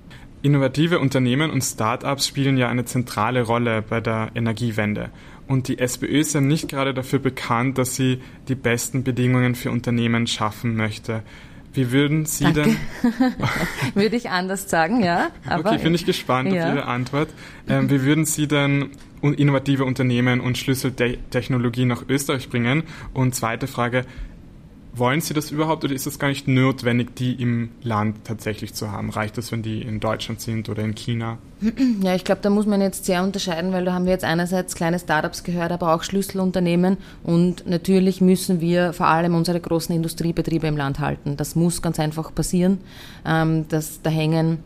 Innovative 0.41 0.99
Unternehmen 0.99 1.51
und 1.51 1.61
Start-ups 1.61 2.25
spielen 2.25 2.57
ja 2.57 2.69
eine 2.69 2.85
zentrale 2.85 3.43
Rolle 3.43 3.81
bei 3.81 3.99
der 3.99 4.29
Energiewende. 4.33 5.09
Und 5.49 5.67
die 5.67 5.79
SPÖ 5.79 6.19
ist 6.19 6.35
ja 6.35 6.41
nicht 6.41 6.69
gerade 6.69 6.93
dafür 6.93 7.17
bekannt, 7.17 7.79
dass 7.79 7.95
sie 7.95 8.21
die 8.47 8.53
besten 8.53 9.03
Bedingungen 9.03 9.55
für 9.55 9.71
Unternehmen 9.71 10.27
schaffen 10.27 10.75
möchte. 10.75 11.23
Wie 11.73 11.91
würden 11.91 12.27
Sie 12.27 12.43
Danke. 12.43 12.63
denn. 12.63 12.77
Würde 13.95 14.15
ich 14.15 14.29
anders 14.29 14.69
sagen, 14.69 15.03
ja. 15.03 15.31
Okay, 15.49 15.79
bin 15.79 15.95
ich 15.95 16.05
gespannt 16.05 16.53
ja. 16.53 16.69
auf 16.69 16.75
Ihre 16.75 16.85
Antwort. 16.85 17.29
Ähm, 17.67 17.89
wie 17.89 18.03
würden 18.03 18.25
Sie 18.25 18.47
denn 18.47 18.91
innovative 19.23 19.85
Unternehmen 19.85 20.39
und 20.39 20.59
Schlüsseltechnologie 20.59 21.85
nach 21.85 22.03
Österreich 22.07 22.49
bringen? 22.49 22.83
Und 23.15 23.33
zweite 23.33 23.65
Frage, 23.65 24.05
wollen 24.93 25.21
Sie 25.21 25.33
das 25.33 25.51
überhaupt 25.51 25.83
oder 25.83 25.93
ist 25.93 26.07
es 26.07 26.19
gar 26.19 26.29
nicht 26.29 26.47
notwendig, 26.47 27.15
die 27.15 27.33
im 27.33 27.69
Land 27.83 28.25
tatsächlich 28.25 28.73
zu 28.73 28.91
haben? 28.91 29.09
Reicht 29.09 29.37
es, 29.37 29.51
wenn 29.51 29.61
die 29.61 29.81
in 29.81 29.99
Deutschland 29.99 30.41
sind 30.41 30.69
oder 30.69 30.83
in 30.83 30.95
China? 30.95 31.37
Ja, 32.01 32.15
ich 32.15 32.23
glaube, 32.23 32.41
da 32.41 32.49
muss 32.49 32.65
man 32.65 32.81
jetzt 32.81 33.05
sehr 33.05 33.21
unterscheiden, 33.23 33.73
weil 33.73 33.83
da 33.83 33.93
haben 33.93 34.05
wir 34.05 34.13
jetzt 34.13 34.23
einerseits 34.23 34.75
kleine 34.75 34.99
Startups 34.99 35.43
gehört, 35.43 35.71
aber 35.71 35.93
auch 35.93 36.03
Schlüsselunternehmen 36.03 36.97
und 37.23 37.67
natürlich 37.67 38.21
müssen 38.21 38.61
wir 38.61 38.93
vor 38.93 39.07
allem 39.07 39.35
unsere 39.35 39.59
großen 39.59 39.93
Industriebetriebe 39.93 40.67
im 40.67 40.77
Land 40.77 40.99
halten. 40.99 41.35
Das 41.35 41.55
muss 41.55 41.81
ganz 41.81 41.99
einfach 41.99 42.33
passieren. 42.33 42.79
Ähm, 43.25 43.65
das, 43.67 44.01
da 44.01 44.09
hängen 44.09 44.59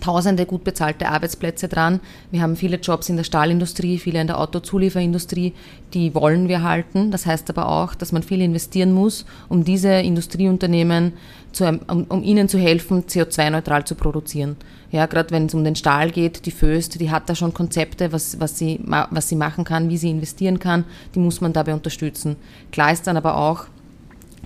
tausende 0.00 0.46
gut 0.46 0.64
bezahlte 0.64 1.08
Arbeitsplätze 1.08 1.68
dran. 1.68 2.00
Wir 2.30 2.42
haben 2.42 2.56
viele 2.56 2.78
Jobs 2.78 3.08
in 3.08 3.16
der 3.16 3.24
Stahlindustrie, 3.24 3.98
viele 3.98 4.20
in 4.20 4.26
der 4.26 4.40
Autozulieferindustrie, 4.40 5.52
die 5.94 6.14
wollen 6.14 6.48
wir 6.48 6.62
halten. 6.62 7.10
Das 7.10 7.26
heißt 7.26 7.50
aber 7.50 7.68
auch, 7.68 7.94
dass 7.94 8.12
man 8.12 8.22
viel 8.22 8.40
investieren 8.40 8.92
muss, 8.92 9.24
um 9.48 9.64
diese 9.64 9.92
Industrieunternehmen, 9.92 11.12
zu, 11.52 11.68
um, 11.88 12.04
um 12.08 12.22
ihnen 12.22 12.48
zu 12.48 12.58
helfen, 12.58 13.04
CO2-neutral 13.04 13.84
zu 13.84 13.94
produzieren. 13.94 14.56
Ja, 14.92 15.06
gerade 15.06 15.30
wenn 15.30 15.46
es 15.46 15.54
um 15.54 15.62
den 15.62 15.76
Stahl 15.76 16.10
geht, 16.10 16.46
die 16.46 16.50
Föst, 16.50 17.00
die 17.00 17.10
hat 17.10 17.28
da 17.28 17.34
schon 17.34 17.54
Konzepte, 17.54 18.12
was, 18.12 18.40
was, 18.40 18.58
sie, 18.58 18.80
was 19.10 19.28
sie 19.28 19.36
machen 19.36 19.64
kann, 19.64 19.88
wie 19.88 19.96
sie 19.96 20.10
investieren 20.10 20.58
kann, 20.58 20.84
die 21.14 21.20
muss 21.20 21.40
man 21.40 21.52
dabei 21.52 21.74
unterstützen. 21.74 22.36
Klar 22.72 22.92
ist 22.92 23.06
dann 23.06 23.16
aber 23.16 23.36
auch, 23.36 23.66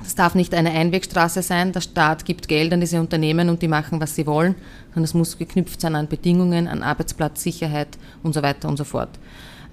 es 0.02 0.14
darf 0.14 0.34
nicht 0.34 0.54
eine 0.54 0.70
Einwegstraße 0.70 1.42
sein. 1.42 1.72
Der 1.72 1.80
Staat 1.80 2.24
gibt 2.24 2.48
Geld 2.48 2.72
an 2.72 2.80
diese 2.80 3.00
Unternehmen 3.00 3.48
und 3.48 3.62
die 3.62 3.68
machen, 3.68 4.00
was 4.00 4.14
sie 4.14 4.26
wollen, 4.26 4.54
sondern 4.88 5.04
es 5.04 5.14
muss 5.14 5.38
geknüpft 5.38 5.80
sein 5.80 5.94
an 5.94 6.08
Bedingungen, 6.08 6.68
an 6.68 6.82
Arbeitsplatzsicherheit 6.82 7.98
und 8.22 8.34
so 8.34 8.42
weiter 8.42 8.68
und 8.68 8.76
so 8.76 8.84
fort. 8.84 9.10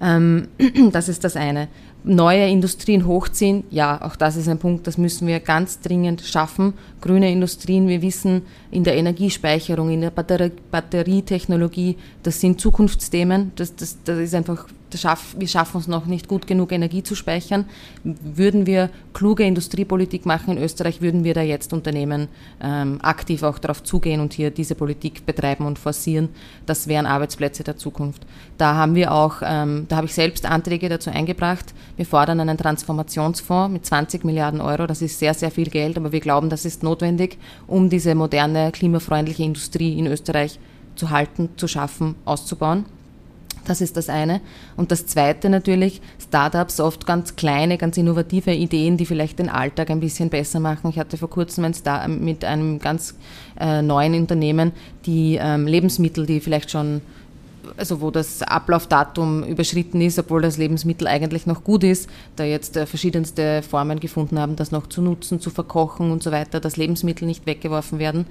Ähm, 0.00 0.48
das 0.92 1.08
ist 1.08 1.24
das 1.24 1.36
eine. 1.36 1.68
neue 2.04 2.48
Industrien 2.48 3.06
hochziehen, 3.06 3.62
ja, 3.70 4.02
auch 4.02 4.16
das 4.16 4.36
ist 4.36 4.48
ein 4.48 4.58
Punkt, 4.58 4.88
das 4.88 4.98
müssen 4.98 5.28
wir 5.28 5.38
ganz 5.38 5.80
dringend 5.80 6.22
schaffen. 6.22 6.74
Grüne 7.00 7.30
Industrien, 7.30 7.86
wir 7.86 8.02
wissen, 8.02 8.42
in 8.72 8.82
der 8.82 8.96
Energiespeicherung, 8.96 9.90
in 9.90 10.00
der 10.00 10.10
Batterietechnologie, 10.10 11.96
das 12.24 12.40
sind 12.40 12.60
Zukunftsthemen, 12.60 13.52
das, 13.54 13.76
das, 13.76 13.98
das 14.02 14.18
ist 14.18 14.34
einfach 14.34 14.66
schaff, 14.98 15.34
wir 15.38 15.48
schaffen 15.48 15.80
es 15.80 15.88
noch 15.88 16.06
nicht 16.06 16.28
gut 16.28 16.46
genug, 16.46 16.72
Energie 16.72 17.02
zu 17.02 17.14
speichern. 17.14 17.66
Würden 18.04 18.66
wir 18.66 18.90
kluge 19.12 19.44
Industriepolitik 19.44 20.26
machen 20.26 20.56
in 20.56 20.62
Österreich, 20.62 21.00
würden 21.00 21.24
wir 21.24 21.34
da 21.34 21.42
jetzt 21.42 21.72
Unternehmen 21.72 22.28
ähm, 22.60 22.98
aktiv 23.02 23.42
auch 23.42 23.58
darauf 23.58 23.82
zugehen 23.82 24.20
und 24.20 24.32
hier 24.32 24.50
diese 24.50 24.74
Politik 24.74 25.26
betreiben 25.26 25.66
und 25.66 25.78
forcieren. 25.78 26.28
Das 26.66 26.88
wären 26.88 27.06
Arbeitsplätze 27.06 27.64
der 27.64 27.76
Zukunft. 27.76 28.22
Da 28.58 28.74
haben 28.74 28.94
wir 28.94 29.12
auch, 29.12 29.36
ähm, 29.44 29.86
da 29.88 29.96
habe 29.96 30.06
ich 30.06 30.14
selbst 30.14 30.46
Anträge 30.46 30.88
dazu 30.88 31.10
eingebracht. 31.10 31.74
Wir 31.96 32.06
fordern 32.06 32.40
einen 32.40 32.58
Transformationsfonds 32.58 33.72
mit 33.72 33.86
20 33.86 34.24
Milliarden 34.24 34.60
Euro. 34.60 34.86
Das 34.86 35.02
ist 35.02 35.18
sehr, 35.18 35.34
sehr 35.34 35.50
viel 35.50 35.70
Geld, 35.70 35.96
aber 35.96 36.12
wir 36.12 36.20
glauben, 36.20 36.50
das 36.50 36.64
ist 36.64 36.82
notwendig, 36.82 37.38
um 37.66 37.90
diese 37.90 38.14
moderne, 38.14 38.72
klimafreundliche 38.72 39.42
Industrie 39.42 39.98
in 39.98 40.06
Österreich 40.06 40.58
zu 40.96 41.10
halten, 41.10 41.50
zu 41.56 41.68
schaffen, 41.68 42.14
auszubauen. 42.24 42.84
Das 43.64 43.80
ist 43.80 43.96
das 43.96 44.08
eine. 44.08 44.40
Und 44.76 44.90
das 44.90 45.06
zweite 45.06 45.48
natürlich, 45.48 46.00
Startups, 46.20 46.80
oft 46.80 47.06
ganz 47.06 47.36
kleine, 47.36 47.78
ganz 47.78 47.96
innovative 47.96 48.52
Ideen, 48.52 48.96
die 48.96 49.06
vielleicht 49.06 49.38
den 49.38 49.48
Alltag 49.48 49.90
ein 49.90 50.00
bisschen 50.00 50.30
besser 50.30 50.60
machen. 50.60 50.90
Ich 50.90 50.98
hatte 50.98 51.16
vor 51.16 51.30
kurzem 51.30 51.64
ein 51.64 51.74
Star 51.74 52.08
mit 52.08 52.44
einem 52.44 52.78
ganz 52.78 53.14
äh, 53.60 53.82
neuen 53.82 54.14
Unternehmen, 54.14 54.72
die 55.06 55.38
ähm, 55.40 55.66
Lebensmittel, 55.66 56.26
die 56.26 56.40
vielleicht 56.40 56.70
schon 56.70 57.02
also 57.76 58.00
wo 58.00 58.10
das 58.10 58.42
Ablaufdatum 58.42 59.44
überschritten 59.44 60.00
ist, 60.00 60.18
obwohl 60.18 60.42
das 60.42 60.56
Lebensmittel 60.56 61.06
eigentlich 61.06 61.46
noch 61.46 61.64
gut 61.64 61.84
ist, 61.84 62.08
da 62.36 62.44
jetzt 62.44 62.76
äh, 62.76 62.86
verschiedenste 62.86 63.62
Formen 63.62 64.00
gefunden 64.00 64.38
haben, 64.38 64.56
das 64.56 64.72
noch 64.72 64.88
zu 64.88 65.00
nutzen, 65.00 65.40
zu 65.40 65.50
verkochen 65.50 66.10
und 66.10 66.22
so 66.22 66.32
weiter, 66.32 66.60
dass 66.60 66.76
Lebensmittel 66.76 67.26
nicht 67.26 67.46
weggeworfen 67.46 67.98
werden. 67.98 68.26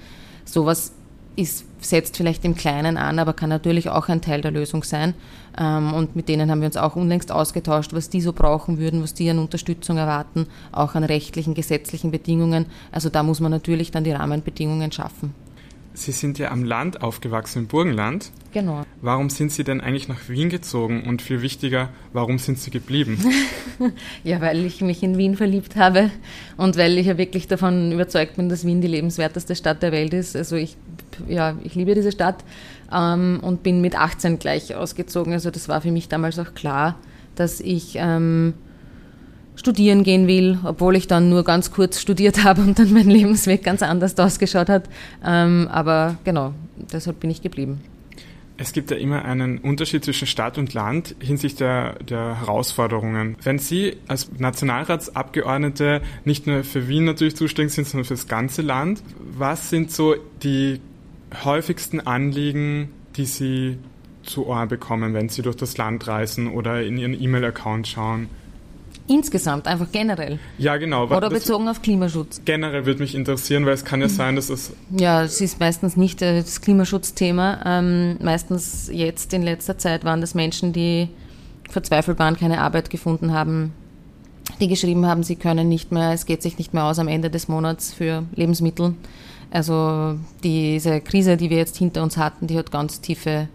Sowas 0.45 0.93
ist, 1.35 1.65
setzt 1.79 2.17
vielleicht 2.17 2.45
im 2.45 2.55
Kleinen 2.55 2.97
an, 2.97 3.19
aber 3.19 3.33
kann 3.33 3.50
natürlich 3.50 3.89
auch 3.89 4.09
ein 4.09 4.21
Teil 4.21 4.41
der 4.41 4.51
Lösung 4.51 4.83
sein. 4.83 5.13
Ähm, 5.57 5.93
und 5.93 6.15
mit 6.15 6.29
denen 6.29 6.51
haben 6.51 6.61
wir 6.61 6.67
uns 6.67 6.77
auch 6.77 6.95
unlängst 6.95 7.31
ausgetauscht, 7.31 7.93
was 7.93 8.09
die 8.09 8.21
so 8.21 8.33
brauchen 8.33 8.77
würden, 8.77 9.01
was 9.01 9.13
die 9.13 9.29
an 9.29 9.39
Unterstützung 9.39 9.97
erwarten, 9.97 10.47
auch 10.71 10.95
an 10.95 11.03
rechtlichen, 11.03 11.53
gesetzlichen 11.53 12.11
Bedingungen. 12.11 12.65
Also 12.91 13.09
da 13.09 13.23
muss 13.23 13.39
man 13.39 13.51
natürlich 13.51 13.91
dann 13.91 14.03
die 14.03 14.11
Rahmenbedingungen 14.11 14.91
schaffen. 14.91 15.33
Sie 15.93 16.13
sind 16.13 16.39
ja 16.39 16.51
am 16.51 16.63
Land 16.63 17.01
aufgewachsen, 17.01 17.59
im 17.59 17.67
Burgenland. 17.67 18.31
Genau. 18.53 18.83
Warum 19.01 19.29
sind 19.29 19.51
Sie 19.51 19.65
denn 19.65 19.81
eigentlich 19.81 20.07
nach 20.07 20.29
Wien 20.29 20.50
gezogen 20.50 21.03
und 21.03 21.21
viel 21.21 21.41
wichtiger, 21.41 21.89
warum 22.13 22.38
sind 22.38 22.59
Sie 22.59 22.71
geblieben? 22.71 23.17
ja, 24.23 24.39
weil 24.39 24.65
ich 24.65 24.79
mich 24.81 25.03
in 25.03 25.17
Wien 25.17 25.35
verliebt 25.35 25.75
habe 25.75 26.09
und 26.55 26.77
weil 26.77 26.97
ich 26.97 27.07
ja 27.07 27.17
wirklich 27.17 27.47
davon 27.47 27.91
überzeugt 27.91 28.38
bin, 28.38 28.47
dass 28.47 28.65
Wien 28.65 28.79
die 28.79 28.88
lebenswerteste 28.88 29.55
Stadt 29.55 29.83
der 29.83 29.91
Welt 29.91 30.13
ist. 30.13 30.35
Also 30.35 30.55
ich, 30.55 30.77
ja, 31.27 31.55
ich 31.63 31.75
liebe 31.75 31.95
diese 31.95 32.11
Stadt 32.11 32.43
ähm, 32.91 33.39
und 33.41 33.63
bin 33.63 33.81
mit 33.81 33.95
18 33.95 34.39
gleich 34.39 34.75
ausgezogen. 34.75 35.33
Also 35.33 35.51
das 35.51 35.69
war 35.69 35.81
für 35.81 35.91
mich 35.91 36.09
damals 36.09 36.39
auch 36.39 36.53
klar, 36.53 36.97
dass 37.35 37.59
ich 37.59 37.93
ähm, 37.95 38.53
studieren 39.55 40.03
gehen 40.03 40.27
will, 40.27 40.59
obwohl 40.63 40.95
ich 40.95 41.07
dann 41.07 41.29
nur 41.29 41.43
ganz 41.43 41.71
kurz 41.71 41.99
studiert 41.99 42.43
habe 42.43 42.61
und 42.61 42.79
dann 42.79 42.93
mein 42.93 43.09
Lebensweg 43.09 43.63
ganz 43.63 43.81
anders 43.81 44.17
ausgeschaut 44.17 44.69
hat. 44.69 44.89
Ähm, 45.25 45.67
aber 45.71 46.17
genau, 46.23 46.53
deshalb 46.91 47.19
bin 47.19 47.29
ich 47.29 47.41
geblieben. 47.41 47.81
Es 48.57 48.73
gibt 48.73 48.91
ja 48.91 48.97
immer 48.97 49.25
einen 49.25 49.57
Unterschied 49.57 50.05
zwischen 50.05 50.27
Stadt 50.27 50.59
und 50.59 50.75
Land 50.75 51.15
hinsichtlich 51.19 51.55
der, 51.55 51.95
der 52.03 52.41
Herausforderungen. 52.41 53.35
Wenn 53.41 53.57
Sie 53.57 53.97
als 54.07 54.29
Nationalratsabgeordnete 54.37 56.01
nicht 56.25 56.45
nur 56.45 56.63
für 56.63 56.87
Wien 56.87 57.05
natürlich 57.05 57.35
zuständig 57.35 57.73
sind, 57.73 57.87
sondern 57.87 58.05
für 58.05 58.13
das 58.13 58.27
ganze 58.27 58.61
Land, 58.61 59.01
was 59.19 59.71
sind 59.71 59.89
so 59.89 60.13
die 60.43 60.79
häufigsten 61.43 62.00
Anliegen, 62.00 62.89
die 63.15 63.25
Sie 63.25 63.77
zu 64.23 64.47
Ohr 64.47 64.65
bekommen, 64.67 65.13
wenn 65.13 65.29
Sie 65.29 65.41
durch 65.41 65.55
das 65.55 65.77
Land 65.77 66.07
reisen 66.07 66.47
oder 66.47 66.81
in 66.83 66.97
Ihren 66.97 67.19
E-Mail-Account 67.19 67.88
schauen? 67.88 68.29
Insgesamt, 69.07 69.67
einfach 69.67 69.91
generell. 69.91 70.39
Ja, 70.57 70.77
genau. 70.77 71.05
Oder 71.05 71.29
bezogen 71.29 71.67
auf 71.67 71.81
Klimaschutz. 71.81 72.41
Generell 72.45 72.85
würde 72.85 73.01
mich 73.01 73.15
interessieren, 73.15 73.65
weil 73.65 73.73
es 73.73 73.83
kann 73.83 74.00
ja 74.00 74.07
mhm. 74.07 74.11
sein, 74.11 74.35
dass 74.35 74.50
es. 74.50 74.71
Ja, 74.91 75.23
es 75.23 75.41
ist 75.41 75.59
meistens 75.59 75.97
nicht 75.97 76.21
äh, 76.21 76.41
das 76.41 76.61
Klimaschutzthema. 76.61 77.61
Ähm, 77.65 78.17
meistens 78.21 78.89
jetzt 78.93 79.33
in 79.33 79.41
letzter 79.41 79.77
Zeit 79.77 80.05
waren 80.05 80.21
das 80.21 80.33
Menschen, 80.33 80.71
die 80.71 81.09
verzweifelt 81.69 82.19
waren, 82.19 82.38
keine 82.38 82.61
Arbeit 82.61 82.89
gefunden 82.89 83.33
haben, 83.33 83.73
die 84.59 84.67
geschrieben 84.67 85.05
haben, 85.05 85.23
sie 85.23 85.35
können 85.35 85.67
nicht 85.67 85.91
mehr, 85.91 86.11
es 86.11 86.25
geht 86.25 86.41
sich 86.41 86.57
nicht 86.57 86.73
mehr 86.73 86.83
aus 86.83 87.00
am 87.00 87.07
Ende 87.07 87.29
des 87.29 87.47
Monats 87.47 87.93
für 87.93 88.23
Lebensmittel. 88.35 88.93
Also 89.51 90.17
diese 90.43 91.01
Krise, 91.01 91.38
die 91.38 91.50
wir 91.50 91.58
jetzt 91.58 91.77
hinter 91.77 92.01
uns 92.03 92.17
hatten, 92.17 92.48
die 92.48 92.58
hat 92.58 92.72
ganz 92.72 93.01
tiefe 93.01 93.50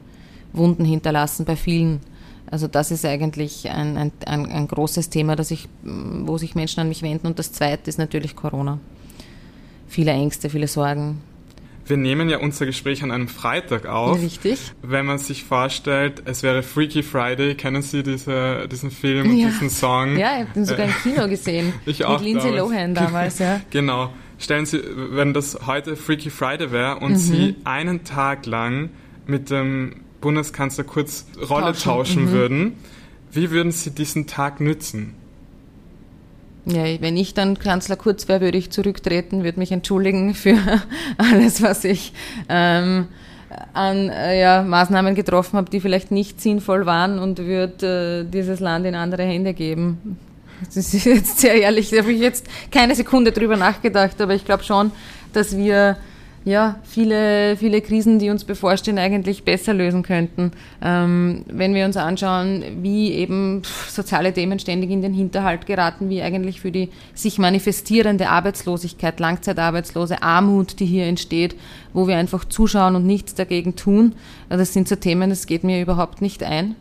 Wunden 0.53 0.85
hinterlassen 0.85 1.45
bei 1.47 1.57
vielen. 1.57 2.00
Also 2.49 2.69
das 2.69 2.91
ist 2.91 3.05
eigentlich 3.05 3.69
ein, 3.71 3.97
ein, 3.97 4.12
ein, 4.25 4.47
ein 4.47 4.69
großes 4.69 5.11
Thema, 5.11 5.35
das 5.35 5.50
ich, 5.50 5.69
wo 5.83 6.38
sich 6.38 6.55
Menschen 6.55 6.81
an 6.81 6.88
mich 6.88 7.03
wenden. 7.03 7.26
Und 7.26 7.38
das 7.38 7.50
Zweite 7.50 7.88
ist 7.88 7.99
natürlich 7.99 8.37
Corona. 8.37 8.79
Viele 9.88 10.12
Ängste, 10.12 10.50
viele 10.50 10.69
Sorgen. 10.69 11.21
Wir 11.87 11.97
nehmen 11.97 12.29
ja 12.29 12.38
unser 12.38 12.67
Gespräch 12.67 13.03
an 13.03 13.12
einem 13.12 13.29
Freitag 13.29 13.87
auf. 13.87 14.21
Richtig. 14.21 14.59
Wenn 14.83 15.07
man 15.07 15.19
sich 15.19 15.45
vorstellt, 15.45 16.23
es 16.25 16.43
wäre 16.43 16.62
Freaky 16.65 17.05
Friday, 17.05 17.55
kennen 17.55 17.81
Sie 17.81 18.03
diese, 18.03 18.67
diesen 18.69 18.91
Film 18.91 19.31
und 19.31 19.37
ja. 19.37 19.49
diesen 19.49 19.71
Song? 19.71 20.17
Ja, 20.17 20.33
ich 20.35 20.41
habe 20.41 20.50
den 20.55 20.65
sogar 20.65 20.87
im 20.87 20.95
Kino 21.03 21.29
gesehen. 21.29 21.73
ich 21.87 22.05
auch. 22.05 22.19
Mit 22.19 22.29
Lindsay 22.29 22.50
damals. 22.50 22.71
Lohan 22.71 22.95
damals, 22.95 23.38
ja. 23.38 23.61
genau. 23.71 24.11
Stellen 24.38 24.66
Sie, 24.66 24.81
wenn 24.85 25.33
das 25.33 25.66
heute 25.66 25.97
Freaky 25.97 26.31
Friday 26.31 26.71
wäre 26.71 26.97
und 26.97 27.12
mhm. 27.12 27.16
Sie 27.16 27.57
einen 27.64 28.05
Tag 28.05 28.47
lang 28.47 28.90
mit 29.26 29.50
dem 29.50 30.02
Bundeskanzler 30.21 30.85
Kurz 30.85 31.26
Rolle 31.37 31.73
tauschen, 31.73 31.83
tauschen 31.83 32.25
mhm. 32.26 32.31
würden, 32.33 32.73
wie 33.33 33.50
würden 33.50 33.73
Sie 33.73 33.90
diesen 33.90 34.26
Tag 34.26 34.61
nützen? 34.61 35.14
Ja, 36.66 36.85
wenn 37.00 37.16
ich 37.16 37.33
dann 37.33 37.59
Kanzler 37.59 37.97
Kurz 37.97 38.26
wäre, 38.26 38.40
würde 38.40 38.59
ich 38.59 38.71
zurücktreten, 38.71 39.45
würde 39.45 39.61
mich 39.61 39.71
entschuldigen 39.71 40.35
für 40.35 40.59
alles, 41.16 41.62
was 41.62 41.85
ich 41.85 42.12
ähm, 42.49 43.07
an 43.73 44.09
äh, 44.09 44.40
ja, 44.40 44.62
Maßnahmen 44.62 45.14
getroffen 45.14 45.57
habe, 45.57 45.71
die 45.71 45.81
vielleicht 45.81 46.11
nicht 46.11 46.40
sinnvoll 46.40 46.85
waren 46.85 47.21
und 47.21 47.38
würde 47.38 48.25
äh, 48.26 48.31
dieses 48.31 48.59
Land 48.59 48.85
in 48.85 48.97
andere 48.97 49.23
Hände 49.23 49.55
geben. 49.55 50.19
Das 50.64 50.76
ist 50.76 51.04
jetzt 51.04 51.40
sehr 51.40 51.54
ehrlich, 51.54 51.90
da 51.90 51.98
habe 51.98 52.12
ich 52.12 52.20
jetzt 52.20 52.46
keine 52.70 52.94
Sekunde 52.94 53.32
drüber 53.32 53.56
nachgedacht, 53.56 54.20
aber 54.20 54.34
ich 54.34 54.44
glaube 54.44 54.64
schon, 54.64 54.90
dass 55.32 55.56
wir 55.56 55.96
ja, 56.46 56.76
viele, 56.84 57.56
viele 57.56 57.80
Krisen, 57.80 58.20
die 58.20 58.30
uns 58.30 58.44
bevorstehen, 58.44 59.00
eigentlich 59.00 59.42
besser 59.42 59.75
lösen 59.75 60.04
könnten. 60.04 60.52
Ähm, 60.80 61.44
wenn 61.48 61.75
wir 61.75 61.84
uns 61.84 61.96
anschauen, 61.96 62.62
wie 62.82 63.10
eben 63.14 63.62
soziale 63.88 64.32
Themen 64.32 64.60
ständig 64.60 64.90
in 64.90 65.02
den 65.02 65.12
Hinterhalt 65.12 65.66
geraten, 65.66 66.08
wie 66.08 66.22
eigentlich 66.22 66.60
für 66.60 66.70
die 66.70 66.90
sich 67.14 67.40
manifestierende 67.40 68.28
Arbeitslosigkeit, 68.28 69.18
Langzeitarbeitslose, 69.18 70.22
Armut, 70.22 70.78
die 70.78 70.86
hier 70.86 71.06
entsteht, 71.06 71.56
wo 71.92 72.06
wir 72.06 72.16
einfach 72.16 72.44
zuschauen 72.44 72.94
und 72.94 73.06
nichts 73.06 73.34
dagegen 73.34 73.75
tun. 73.75 74.14
Das 74.48 74.72
sind 74.72 74.86
so 74.86 74.94
Themen, 74.94 75.30
das 75.30 75.46
geht 75.46 75.64
mir 75.64 75.82
überhaupt 75.82 76.22
nicht 76.22 76.44
ein. 76.44 76.76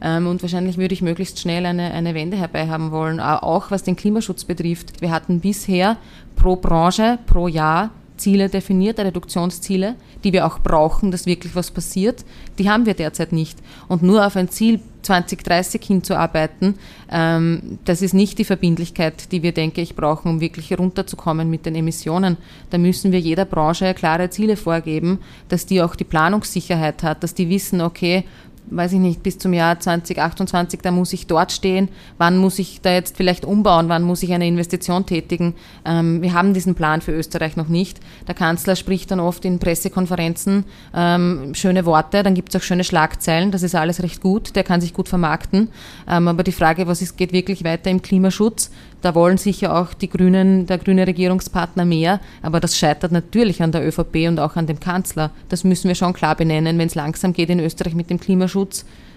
Ähm, 0.00 0.26
und 0.26 0.42
wahrscheinlich 0.42 0.78
würde 0.78 0.94
ich 0.94 1.02
möglichst 1.02 1.40
schnell 1.40 1.66
eine, 1.66 1.92
eine 1.92 2.14
Wende 2.14 2.36
herbei 2.36 2.68
haben 2.68 2.90
wollen, 2.90 3.20
auch 3.20 3.70
was 3.70 3.82
den 3.82 3.96
Klimaschutz 3.96 4.44
betrifft. 4.44 5.00
Wir 5.00 5.10
hatten 5.10 5.40
bisher 5.40 5.96
pro 6.36 6.56
Branche, 6.56 7.18
pro 7.26 7.48
Jahr 7.48 7.90
Ziele 8.18 8.48
definiert, 8.48 8.98
Reduktionsziele, 8.98 9.94
die 10.24 10.32
wir 10.32 10.46
auch 10.46 10.58
brauchen, 10.58 11.10
dass 11.10 11.26
wirklich 11.26 11.54
was 11.54 11.70
passiert. 11.70 12.24
Die 12.58 12.68
haben 12.68 12.84
wir 12.84 12.94
derzeit 12.94 13.32
nicht. 13.32 13.58
Und 13.86 14.02
nur 14.02 14.26
auf 14.26 14.36
ein 14.36 14.48
Ziel 14.48 14.80
2030 15.02 15.82
hinzuarbeiten, 15.82 16.74
ähm, 17.10 17.78
das 17.84 18.02
ist 18.02 18.12
nicht 18.12 18.38
die 18.38 18.44
Verbindlichkeit, 18.44 19.32
die 19.32 19.42
wir, 19.42 19.52
denke 19.52 19.80
ich, 19.80 19.96
brauchen, 19.96 20.28
um 20.28 20.40
wirklich 20.40 20.76
runterzukommen 20.76 21.48
mit 21.48 21.64
den 21.64 21.76
Emissionen. 21.76 22.36
Da 22.70 22.78
müssen 22.78 23.12
wir 23.12 23.20
jeder 23.20 23.44
Branche 23.44 23.94
klare 23.94 24.28
Ziele 24.28 24.56
vorgeben, 24.56 25.20
dass 25.48 25.64
die 25.64 25.80
auch 25.80 25.94
die 25.94 26.04
Planungssicherheit 26.04 27.02
hat, 27.02 27.22
dass 27.22 27.34
die 27.34 27.48
wissen, 27.48 27.80
okay, 27.80 28.24
weiß 28.70 28.92
ich 28.92 28.98
nicht, 28.98 29.22
bis 29.22 29.38
zum 29.38 29.52
Jahr 29.52 29.78
2028, 29.78 30.80
da 30.80 30.90
muss 30.90 31.12
ich 31.12 31.26
dort 31.26 31.52
stehen, 31.52 31.88
wann 32.18 32.38
muss 32.38 32.58
ich 32.58 32.80
da 32.80 32.92
jetzt 32.92 33.16
vielleicht 33.16 33.44
umbauen, 33.44 33.88
wann 33.88 34.02
muss 34.02 34.22
ich 34.22 34.32
eine 34.32 34.46
Investition 34.46 35.06
tätigen. 35.06 35.54
Ähm, 35.84 36.22
wir 36.22 36.32
haben 36.32 36.54
diesen 36.54 36.74
Plan 36.74 37.00
für 37.00 37.12
Österreich 37.12 37.56
noch 37.56 37.68
nicht. 37.68 38.00
Der 38.26 38.34
Kanzler 38.34 38.76
spricht 38.76 39.10
dann 39.10 39.20
oft 39.20 39.44
in 39.44 39.58
Pressekonferenzen 39.58 40.64
ähm, 40.94 41.54
schöne 41.54 41.86
Worte, 41.86 42.22
dann 42.22 42.34
gibt 42.34 42.54
es 42.54 42.60
auch 42.60 42.64
schöne 42.64 42.84
Schlagzeilen, 42.84 43.50
das 43.50 43.62
ist 43.62 43.74
alles 43.74 44.02
recht 44.02 44.20
gut, 44.20 44.56
der 44.56 44.64
kann 44.64 44.80
sich 44.80 44.94
gut 44.94 45.08
vermarkten. 45.08 45.68
Ähm, 46.08 46.28
aber 46.28 46.42
die 46.42 46.52
Frage, 46.52 46.86
was 46.86 47.02
ist, 47.02 47.16
geht 47.16 47.32
wirklich 47.32 47.64
weiter 47.64 47.90
im 47.90 48.02
Klimaschutz? 48.02 48.70
Da 49.00 49.14
wollen 49.14 49.38
sicher 49.38 49.76
auch 49.76 49.94
die 49.94 50.10
Grünen, 50.10 50.66
der 50.66 50.78
grüne 50.78 51.06
Regierungspartner 51.06 51.84
mehr, 51.84 52.20
aber 52.42 52.58
das 52.58 52.76
scheitert 52.76 53.12
natürlich 53.12 53.62
an 53.62 53.70
der 53.70 53.86
ÖVP 53.86 54.26
und 54.26 54.40
auch 54.40 54.56
an 54.56 54.66
dem 54.66 54.80
Kanzler. 54.80 55.30
Das 55.48 55.62
müssen 55.62 55.86
wir 55.86 55.94
schon 55.94 56.12
klar 56.12 56.34
benennen. 56.34 56.78
Wenn 56.78 56.88
es 56.88 56.96
langsam 56.96 57.32
geht 57.32 57.48
in 57.48 57.60
Österreich 57.60 57.94
mit 57.94 58.10
dem 58.10 58.18
Klimaschutz, 58.18 58.57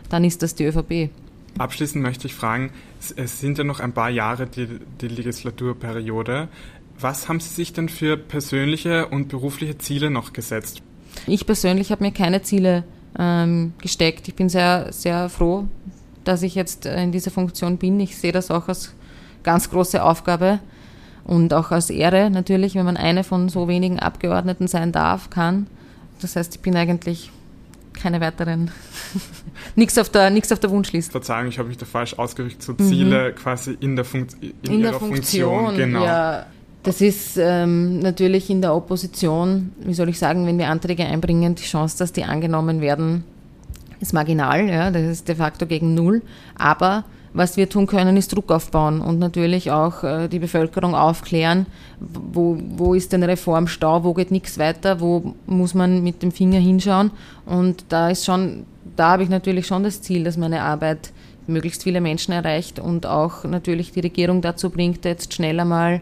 dann 0.09 0.23
ist 0.23 0.41
das 0.41 0.55
die 0.55 0.65
ÖVP. 0.65 1.09
Abschließend 1.57 2.01
möchte 2.01 2.27
ich 2.27 2.33
fragen, 2.33 2.71
es 3.15 3.39
sind 3.39 3.57
ja 3.57 3.63
noch 3.63 3.79
ein 3.79 3.93
paar 3.93 4.09
Jahre 4.09 4.47
die, 4.47 4.67
die 5.01 5.07
Legislaturperiode. 5.07 6.47
Was 6.99 7.27
haben 7.27 7.39
Sie 7.39 7.49
sich 7.49 7.73
denn 7.73 7.89
für 7.89 8.15
persönliche 8.15 9.07
und 9.07 9.27
berufliche 9.27 9.77
Ziele 9.77 10.09
noch 10.09 10.33
gesetzt? 10.33 10.81
Ich 11.27 11.45
persönlich 11.45 11.91
habe 11.91 12.03
mir 12.03 12.11
keine 12.11 12.41
Ziele 12.41 12.83
ähm, 13.17 13.73
gesteckt. 13.81 14.27
Ich 14.27 14.35
bin 14.35 14.49
sehr, 14.49 14.93
sehr 14.93 15.29
froh, 15.29 15.65
dass 16.23 16.43
ich 16.43 16.55
jetzt 16.55 16.85
in 16.85 17.11
dieser 17.11 17.31
Funktion 17.31 17.77
bin. 17.77 17.99
Ich 17.99 18.17
sehe 18.17 18.31
das 18.31 18.51
auch 18.51 18.67
als 18.67 18.93
ganz 19.43 19.69
große 19.69 20.03
Aufgabe 20.03 20.59
und 21.23 21.53
auch 21.53 21.71
als 21.71 21.89
Ehre 21.89 22.29
natürlich, 22.29 22.75
wenn 22.75 22.85
man 22.85 22.97
eine 22.97 23.23
von 23.23 23.49
so 23.49 23.67
wenigen 23.67 23.99
Abgeordneten 23.99 24.67
sein 24.67 24.91
darf, 24.91 25.29
kann. 25.29 25.67
Das 26.21 26.35
heißt, 26.35 26.55
ich 26.55 26.61
bin 26.61 26.75
eigentlich 26.75 27.31
keine 28.01 28.21
weiteren, 28.21 28.71
nichts 29.75 29.97
auf 29.97 30.09
der, 30.09 30.29
nichts 30.29 30.51
auf 30.51 30.59
der 30.59 30.69
Wunschliste. 30.69 31.11
Verzeihung, 31.11 31.47
ich 31.47 31.59
habe 31.59 31.69
mich 31.69 31.77
da 31.77 31.85
falsch 31.85 32.17
ausgerichtet, 32.17 32.63
so 32.63 32.73
Ziele 32.73 33.31
mhm. 33.31 33.35
quasi 33.35 33.77
in 33.79 33.95
der, 33.95 34.05
Funkt 34.05 34.35
in, 34.41 34.53
in 34.63 34.79
ihrer 34.79 34.91
der 34.91 34.99
Funktion, 34.99 35.65
Funktion, 35.65 35.77
genau. 35.77 36.03
Ja, 36.03 36.45
das 36.83 37.01
ist 37.01 37.37
ähm, 37.37 37.99
natürlich 37.99 38.49
in 38.49 38.61
der 38.61 38.73
Opposition, 38.73 39.71
wie 39.79 39.93
soll 39.93 40.09
ich 40.09 40.17
sagen, 40.17 40.47
wenn 40.47 40.57
wir 40.57 40.69
Anträge 40.69 41.05
einbringen, 41.05 41.55
die 41.55 41.63
Chance, 41.63 41.97
dass 41.99 42.11
die 42.11 42.23
angenommen 42.23 42.81
werden, 42.81 43.23
ist 43.99 44.13
marginal, 44.13 44.67
ja, 44.67 44.89
das 44.89 45.03
ist 45.03 45.27
de 45.27 45.35
facto 45.35 45.67
gegen 45.67 45.93
null. 45.93 46.23
Aber 46.57 47.05
was 47.33 47.57
wir 47.57 47.69
tun 47.69 47.87
können, 47.87 48.17
ist 48.17 48.35
Druck 48.35 48.51
aufbauen 48.51 49.01
und 49.01 49.19
natürlich 49.19 49.71
auch 49.71 50.03
äh, 50.03 50.27
die 50.27 50.39
Bevölkerung 50.39 50.95
aufklären, 50.95 51.65
wo, 51.99 52.57
wo 52.59 52.93
ist 52.93 53.13
denn 53.13 53.23
Reformstau, 53.23 54.03
wo 54.03 54.13
geht 54.13 54.31
nichts 54.31 54.57
weiter, 54.57 54.99
wo 54.99 55.33
muss 55.45 55.73
man 55.73 56.03
mit 56.03 56.23
dem 56.23 56.31
Finger 56.31 56.59
hinschauen. 56.59 57.11
Und 57.45 57.85
da 57.89 58.09
ist 58.09 58.25
schon, 58.25 58.65
da 58.95 59.11
habe 59.11 59.23
ich 59.23 59.29
natürlich 59.29 59.67
schon 59.67 59.83
das 59.83 60.01
Ziel, 60.01 60.23
dass 60.23 60.37
meine 60.37 60.61
Arbeit 60.61 61.11
möglichst 61.47 61.83
viele 61.83 62.01
Menschen 62.01 62.33
erreicht 62.33 62.79
und 62.79 63.05
auch 63.05 63.43
natürlich 63.45 63.91
die 63.91 64.01
Regierung 64.01 64.41
dazu 64.41 64.69
bringt, 64.69 65.05
jetzt 65.05 65.33
schneller 65.33 65.65
mal 65.65 66.01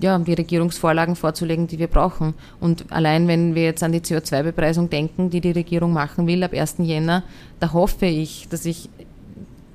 ja, 0.00 0.18
die 0.18 0.34
Regierungsvorlagen 0.34 1.16
vorzulegen, 1.16 1.66
die 1.66 1.78
wir 1.78 1.88
brauchen. 1.88 2.34
Und 2.60 2.84
allein 2.90 3.26
wenn 3.26 3.54
wir 3.54 3.64
jetzt 3.64 3.82
an 3.82 3.92
die 3.92 4.00
CO2-Bepreisung 4.00 4.90
denken, 4.90 5.30
die 5.30 5.40
die 5.40 5.50
Regierung 5.50 5.92
machen 5.92 6.26
will 6.26 6.42
ab 6.44 6.52
1. 6.52 6.76
Jänner, 6.78 7.24
da 7.60 7.72
hoffe 7.72 8.06
ich, 8.06 8.48
dass 8.48 8.64
ich 8.64 8.88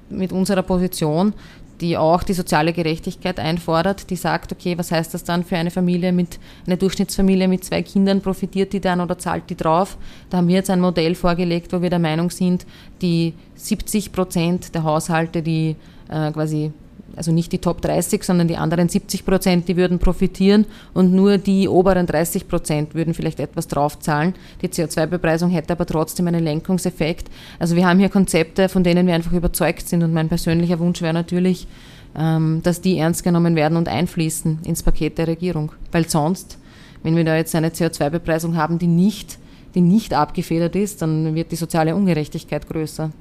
mit 0.09 0.31
unserer 0.31 0.63
Position, 0.63 1.33
die 1.81 1.97
auch 1.97 2.23
die 2.23 2.33
soziale 2.33 2.71
Gerechtigkeit 2.71 3.39
einfordert, 3.39 4.09
die 4.09 4.15
sagt, 4.15 4.51
okay, 4.51 4.77
was 4.77 4.91
heißt 4.91 5.13
das 5.13 5.23
dann 5.23 5.43
für 5.43 5.57
eine 5.57 5.71
Familie 5.71 6.13
mit, 6.13 6.39
eine 6.65 6.77
Durchschnittsfamilie 6.77 7.47
mit 7.47 7.65
zwei 7.65 7.81
Kindern, 7.81 8.21
profitiert 8.21 8.73
die 8.73 8.79
dann 8.79 9.01
oder 9.01 9.17
zahlt 9.17 9.49
die 9.49 9.57
drauf? 9.57 9.97
Da 10.29 10.37
haben 10.37 10.47
wir 10.47 10.55
jetzt 10.55 10.69
ein 10.69 10.79
Modell 10.79 11.15
vorgelegt, 11.15 11.73
wo 11.73 11.81
wir 11.81 11.89
der 11.89 11.99
Meinung 11.99 12.29
sind, 12.29 12.65
die 13.01 13.33
70 13.55 14.11
Prozent 14.11 14.75
der 14.75 14.83
Haushalte, 14.83 15.41
die 15.41 15.75
äh, 16.09 16.31
quasi 16.31 16.71
also 17.15 17.31
nicht 17.31 17.51
die 17.51 17.59
Top 17.59 17.81
30, 17.81 18.23
sondern 18.23 18.47
die 18.47 18.57
anderen 18.57 18.89
70 18.89 19.25
Prozent, 19.25 19.67
die 19.67 19.77
würden 19.77 19.99
profitieren 19.99 20.65
und 20.93 21.13
nur 21.13 21.37
die 21.37 21.67
oberen 21.67 22.05
30 22.05 22.47
Prozent 22.47 22.95
würden 22.95 23.13
vielleicht 23.13 23.39
etwas 23.39 23.67
draufzahlen. 23.67 24.33
Die 24.61 24.67
CO2-Bepreisung 24.67 25.49
hätte 25.49 25.73
aber 25.73 25.85
trotzdem 25.85 26.27
einen 26.27 26.43
Lenkungseffekt. 26.43 27.29
Also 27.59 27.75
wir 27.75 27.87
haben 27.87 27.99
hier 27.99 28.09
Konzepte, 28.09 28.69
von 28.69 28.83
denen 28.83 29.07
wir 29.07 29.13
einfach 29.13 29.33
überzeugt 29.33 29.87
sind 29.87 30.03
und 30.03 30.13
mein 30.13 30.29
persönlicher 30.29 30.79
Wunsch 30.79 31.01
wäre 31.01 31.13
natürlich, 31.13 31.67
ähm, 32.15 32.61
dass 32.63 32.81
die 32.81 32.97
ernst 32.97 33.23
genommen 33.23 33.55
werden 33.55 33.77
und 33.77 33.87
einfließen 33.87 34.59
ins 34.63 34.83
Paket 34.83 35.17
der 35.17 35.27
Regierung. 35.27 35.71
Weil 35.91 36.07
sonst, 36.09 36.57
wenn 37.03 37.15
wir 37.15 37.23
da 37.23 37.35
jetzt 37.35 37.55
eine 37.55 37.69
CO2-Bepreisung 37.69 38.55
haben, 38.55 38.79
die 38.79 38.87
nicht, 38.87 39.37
die 39.75 39.81
nicht 39.81 40.13
abgefedert 40.13 40.75
ist, 40.75 41.01
dann 41.01 41.35
wird 41.35 41.51
die 41.51 41.55
soziale 41.55 41.95
Ungerechtigkeit 41.95 42.67
größer. 42.67 43.11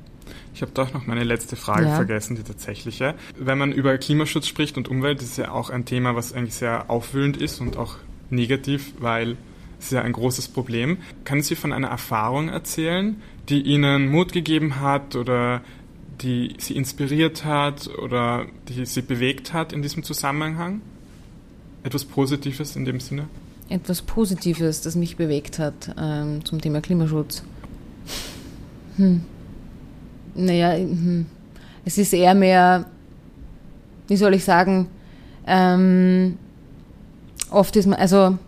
Ich 0.55 0.63
habe 0.63 0.73
doch 0.73 0.93
noch 0.93 1.07
meine 1.07 1.25
letzte 1.25 1.57
Frage 1.57 1.87
ja. 1.87 1.97
vergessen, 1.97 2.37
die 2.37 2.43
tatsächliche. 2.43 3.15
Wenn 3.39 3.59
man 3.59 3.73
über 3.73 3.97
Klimaschutz 3.99 4.47
spricht 4.47 4.77
und 4.77 4.89
Umwelt, 4.89 5.21
das 5.21 5.29
ist 5.29 5.39
ja 5.39 5.51
auch 5.51 5.71
ein 5.71 5.85
Thema, 5.85 6.15
was 6.15 6.33
eigentlich 6.33 6.55
sehr 6.55 6.91
aufwühlend 6.91 7.37
ist 7.37 7.61
und 7.61 7.77
auch 7.77 7.97
negativ, 8.31 8.93
weil 8.99 9.37
es 9.79 9.87
ist 9.87 9.93
ja 9.93 10.03
ein 10.03 10.13
großes 10.13 10.49
Problem. 10.49 10.99
Können 11.25 11.43
Sie 11.43 11.57
von 11.57 11.73
einer 11.73 11.89
Erfahrung 11.89 12.49
erzählen, 12.49 13.21
die 13.49 13.63
Ihnen 13.63 14.09
Mut 14.11 14.33
gegeben 14.33 14.81
hat 14.81 15.17
oder 15.17 15.63
die 16.21 16.55
Sie 16.59 16.77
inspiriert 16.77 17.45
hat 17.45 17.89
oder 17.99 18.47
die 18.69 18.87
Sie 18.87 19.03
bewegt 19.03 19.53
hat 19.53 19.73
in 19.73 19.83
diesem 19.83 20.05
Zusammenhang? 20.05 20.81
Etwas 21.83 22.05
Positives 22.05 22.77
in 22.77 22.85
dem 22.85 23.01
Sinne? 23.01 23.27
Etwas 23.69 24.03
Positives, 24.03 24.83
das 24.83 24.95
mich 24.95 25.17
bewegt 25.17 25.59
hat 25.59 25.95
ähm, 25.99 26.45
zum 26.45 26.61
Thema 26.61 26.81
Klimaschutz. 26.81 27.43
Hm. 28.97 29.23
Naja, 30.35 30.75
hm. 30.75 31.27
es 31.85 31.99
ist 31.99 32.13
eher 32.13 32.35
mehr, 32.35 32.87
wie 34.09 34.17
soll 34.17 34.35
ich 34.35 34.45
sagen, 34.45 34.89
ähm, 35.47 36.39
oft 37.51 37.77
ist 37.77 37.87
man, 37.87 37.99
also 37.99 38.39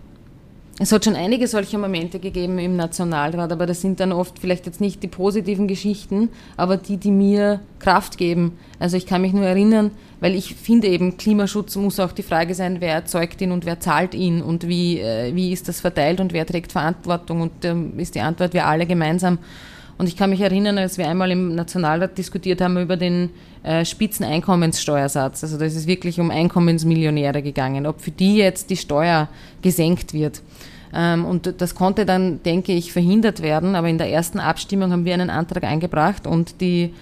es 0.81 0.90
hat 0.90 1.05
schon 1.05 1.14
einige 1.14 1.47
solche 1.47 1.79
Momente 1.79 2.18
gegeben 2.18 2.59
im 2.59 2.75
Nationalrat, 2.75 3.53
aber 3.53 3.64
das 3.64 3.81
sind 3.81 4.01
dann 4.01 4.11
oft 4.11 4.40
vielleicht 4.40 4.66
jetzt 4.66 4.81
nicht 4.81 5.05
die 5.05 5.09
positiven 5.09 5.68
Geschichten, 5.68 6.31
aber 6.57 6.77
die, 6.77 6.97
die 6.97 7.12
mir 7.12 7.61
Kraft 7.79 8.18
geben. 8.18 8.59
Also 8.81 8.97
ich 8.97 9.07
kann 9.07 9.20
mich 9.20 9.33
nur 9.33 9.44
erinnern, 9.44 9.92
weil 10.18 10.35
ich 10.35 10.57
finde 10.57 10.88
eben, 10.88 11.16
Klimaschutz 11.16 11.77
muss 11.77 12.01
auch 12.01 12.11
die 12.11 12.25
Frage 12.25 12.57
sein, 12.57 12.81
wer 12.81 12.92
erzeugt 12.92 13.40
ihn 13.40 13.53
und 13.53 13.66
wer 13.66 13.79
zahlt 13.79 14.14
ihn 14.14 14.42
und 14.42 14.66
wie, 14.66 14.99
äh, 14.99 15.33
wie 15.37 15.53
ist 15.53 15.68
das 15.68 15.81
verteilt 15.81 16.18
und 16.18 16.33
wer 16.33 16.44
trägt 16.44 16.73
Verantwortung 16.73 17.42
und 17.42 17.64
ähm, 17.64 17.97
ist 18.01 18.16
die 18.16 18.20
Antwort, 18.20 18.53
wir 18.53 18.66
alle 18.66 18.87
gemeinsam. 18.87 19.38
Und 19.96 20.09
ich 20.09 20.16
kann 20.16 20.30
mich 20.30 20.40
erinnern, 20.40 20.78
als 20.78 20.98
wir 20.98 21.09
einmal 21.09 21.30
im 21.30 21.54
Nationalrat 21.54 22.18
diskutiert 22.18 22.61
haben 22.61 22.76
über 22.80 22.96
den 22.96 23.30
äh, 23.62 23.85
Spitzeneinkommenssteuersatz. 23.85 25.44
Also 25.44 25.57
da 25.57 25.64
ist 25.64 25.76
es 25.76 25.87
wirklich 25.87 26.20
um 26.20 26.30
Einkommensmillionäre 26.30 27.42
gegangen, 27.42 27.87
ob 27.87 28.00
für 28.00 28.11
die 28.11 28.37
jetzt 28.37 28.70
die 28.70 28.76
Steuer 28.76 29.28
gesenkt 29.62 30.12
wird. 30.12 30.42
Ähm, 30.92 31.24
und 31.24 31.61
das 31.61 31.74
konnte 31.74 32.07
dann, 32.07 32.42
denke 32.42 32.72
ich, 32.72 32.92
verhindert 32.92 33.42
werden. 33.42 33.76
Aber 33.76 33.88
in 33.88 33.98
der 33.98 34.11
ersten 34.11 34.40
Abstimmung 34.40 34.92
haben 34.92 35.04
wir 35.04 35.14
einen 35.14 35.30
Antrag 35.30 35.64
eingebracht 35.64 36.26
und 36.26 36.61
die 36.61 36.92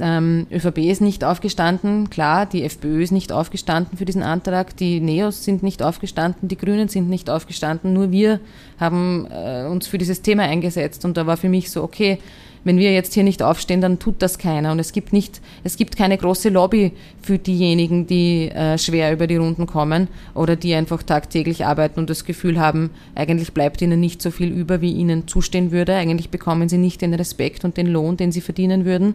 ähm, 0.00 0.46
ÖVP 0.50 0.78
ist 0.78 1.00
nicht 1.00 1.24
aufgestanden, 1.24 2.10
klar, 2.10 2.46
die 2.46 2.64
FPÖ 2.64 3.02
ist 3.02 3.10
nicht 3.10 3.32
aufgestanden 3.32 3.98
für 3.98 4.04
diesen 4.04 4.22
Antrag, 4.22 4.76
die 4.76 5.00
Neos 5.00 5.44
sind 5.44 5.62
nicht 5.62 5.82
aufgestanden, 5.82 6.48
die 6.48 6.56
Grünen 6.56 6.88
sind 6.88 7.08
nicht 7.08 7.30
aufgestanden, 7.30 7.92
nur 7.92 8.10
wir 8.10 8.40
haben 8.78 9.26
äh, 9.30 9.66
uns 9.66 9.86
für 9.86 9.98
dieses 9.98 10.22
Thema 10.22 10.44
eingesetzt. 10.44 11.04
Und 11.04 11.16
da 11.16 11.26
war 11.26 11.36
für 11.36 11.48
mich 11.48 11.70
so, 11.70 11.82
okay, 11.82 12.18
wenn 12.64 12.78
wir 12.78 12.92
jetzt 12.92 13.14
hier 13.14 13.24
nicht 13.24 13.42
aufstehen, 13.42 13.80
dann 13.80 13.98
tut 13.98 14.22
das 14.22 14.38
keiner. 14.38 14.72
Und 14.72 14.78
es 14.78 14.92
gibt 14.92 15.12
nicht, 15.12 15.40
es 15.64 15.76
gibt 15.76 15.96
keine 15.96 16.16
große 16.16 16.48
Lobby 16.48 16.92
für 17.20 17.38
diejenigen, 17.38 18.06
die 18.06 18.48
äh, 18.48 18.78
schwer 18.78 19.12
über 19.12 19.26
die 19.26 19.36
Runden 19.36 19.66
kommen 19.66 20.08
oder 20.34 20.56
die 20.56 20.74
einfach 20.74 21.02
tagtäglich 21.02 21.64
arbeiten 21.66 22.00
und 22.00 22.10
das 22.10 22.24
Gefühl 22.24 22.60
haben, 22.60 22.90
eigentlich 23.14 23.52
bleibt 23.52 23.82
ihnen 23.82 24.00
nicht 24.00 24.22
so 24.22 24.30
viel 24.30 24.50
über, 24.50 24.80
wie 24.80 24.92
ihnen 24.92 25.26
zustehen 25.26 25.72
würde. 25.72 25.94
Eigentlich 25.94 26.30
bekommen 26.30 26.68
sie 26.68 26.78
nicht 26.78 27.02
den 27.02 27.14
Respekt 27.14 27.64
und 27.64 27.76
den 27.76 27.86
Lohn, 27.86 28.16
den 28.16 28.32
sie 28.32 28.40
verdienen 28.40 28.84
würden. 28.84 29.14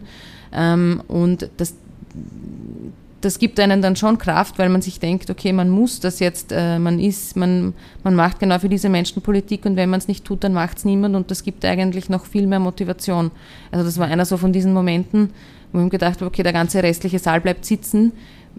Ähm, 0.52 1.02
und 1.08 1.50
das, 1.56 1.74
das 3.20 3.38
gibt 3.38 3.58
einen 3.58 3.82
dann 3.82 3.96
schon 3.96 4.16
Kraft, 4.18 4.58
weil 4.58 4.68
man 4.68 4.80
sich 4.80 5.00
denkt, 5.00 5.28
okay, 5.28 5.52
man 5.52 5.70
muss 5.70 5.98
das 5.98 6.20
jetzt, 6.20 6.52
äh, 6.52 6.78
man 6.78 7.00
ist, 7.00 7.36
man, 7.36 7.74
man 8.04 8.14
macht 8.14 8.38
genau 8.38 8.58
für 8.60 8.68
diese 8.68 8.88
Menschen 8.88 9.22
Politik 9.22 9.66
und 9.66 9.76
wenn 9.76 9.90
man 9.90 9.98
es 9.98 10.06
nicht 10.06 10.24
tut, 10.24 10.44
dann 10.44 10.52
macht 10.52 10.78
es 10.78 10.84
niemand 10.84 11.16
und 11.16 11.30
das 11.30 11.42
gibt 11.42 11.64
eigentlich 11.64 12.08
noch 12.08 12.26
viel 12.26 12.46
mehr 12.46 12.60
Motivation. 12.60 13.32
Also 13.72 13.84
das 13.84 13.98
war 13.98 14.06
einer 14.06 14.24
so 14.24 14.36
von 14.36 14.52
diesen 14.52 14.72
Momenten, 14.72 15.30
wo 15.72 15.80
ich 15.80 15.90
gedacht 15.90 16.16
habe, 16.16 16.26
okay, 16.26 16.44
der 16.44 16.52
ganze 16.52 16.82
restliche 16.82 17.18
Saal 17.18 17.40
bleibt 17.40 17.64
sitzen. 17.64 18.12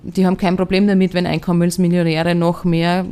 Die 0.03 0.25
haben 0.25 0.37
kein 0.37 0.55
Problem 0.55 0.87
damit, 0.87 1.13
wenn 1.13 1.25
Einkommensmillionäre 1.25 2.35
noch 2.35 2.63
mehr 2.63 3.05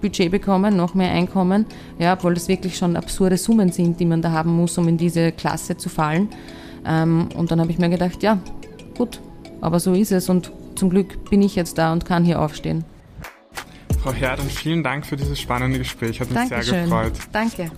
Budget 0.00 0.30
bekommen, 0.30 0.76
noch 0.76 0.94
mehr 0.94 1.10
Einkommen, 1.10 1.66
ja, 1.98 2.14
obwohl 2.14 2.34
das 2.34 2.48
wirklich 2.48 2.76
schon 2.76 2.96
absurde 2.96 3.36
Summen 3.36 3.70
sind, 3.72 3.98
die 4.00 4.04
man 4.04 4.22
da 4.22 4.30
haben 4.30 4.56
muss, 4.56 4.78
um 4.78 4.88
in 4.88 4.96
diese 4.96 5.32
Klasse 5.32 5.76
zu 5.76 5.88
fallen. 5.88 6.28
Ähm, 6.86 7.28
und 7.36 7.50
dann 7.50 7.60
habe 7.60 7.70
ich 7.70 7.78
mir 7.78 7.88
gedacht, 7.88 8.22
ja, 8.22 8.38
gut, 8.96 9.20
aber 9.60 9.80
so 9.80 9.92
ist 9.92 10.12
es 10.12 10.28
und 10.28 10.50
zum 10.74 10.90
Glück 10.90 11.30
bin 11.30 11.42
ich 11.42 11.54
jetzt 11.56 11.78
da 11.78 11.92
und 11.92 12.04
kann 12.04 12.24
hier 12.24 12.40
aufstehen. 12.40 12.84
Frau 14.02 14.12
Herden, 14.12 14.50
vielen 14.50 14.82
Dank 14.82 15.06
für 15.06 15.16
dieses 15.16 15.40
spannende 15.40 15.78
Gespräch. 15.78 16.20
Hat 16.20 16.28
mich 16.28 16.36
Dankeschön. 16.36 16.64
sehr 16.64 16.82
gefreut. 16.82 17.12
Danke. 17.32 17.70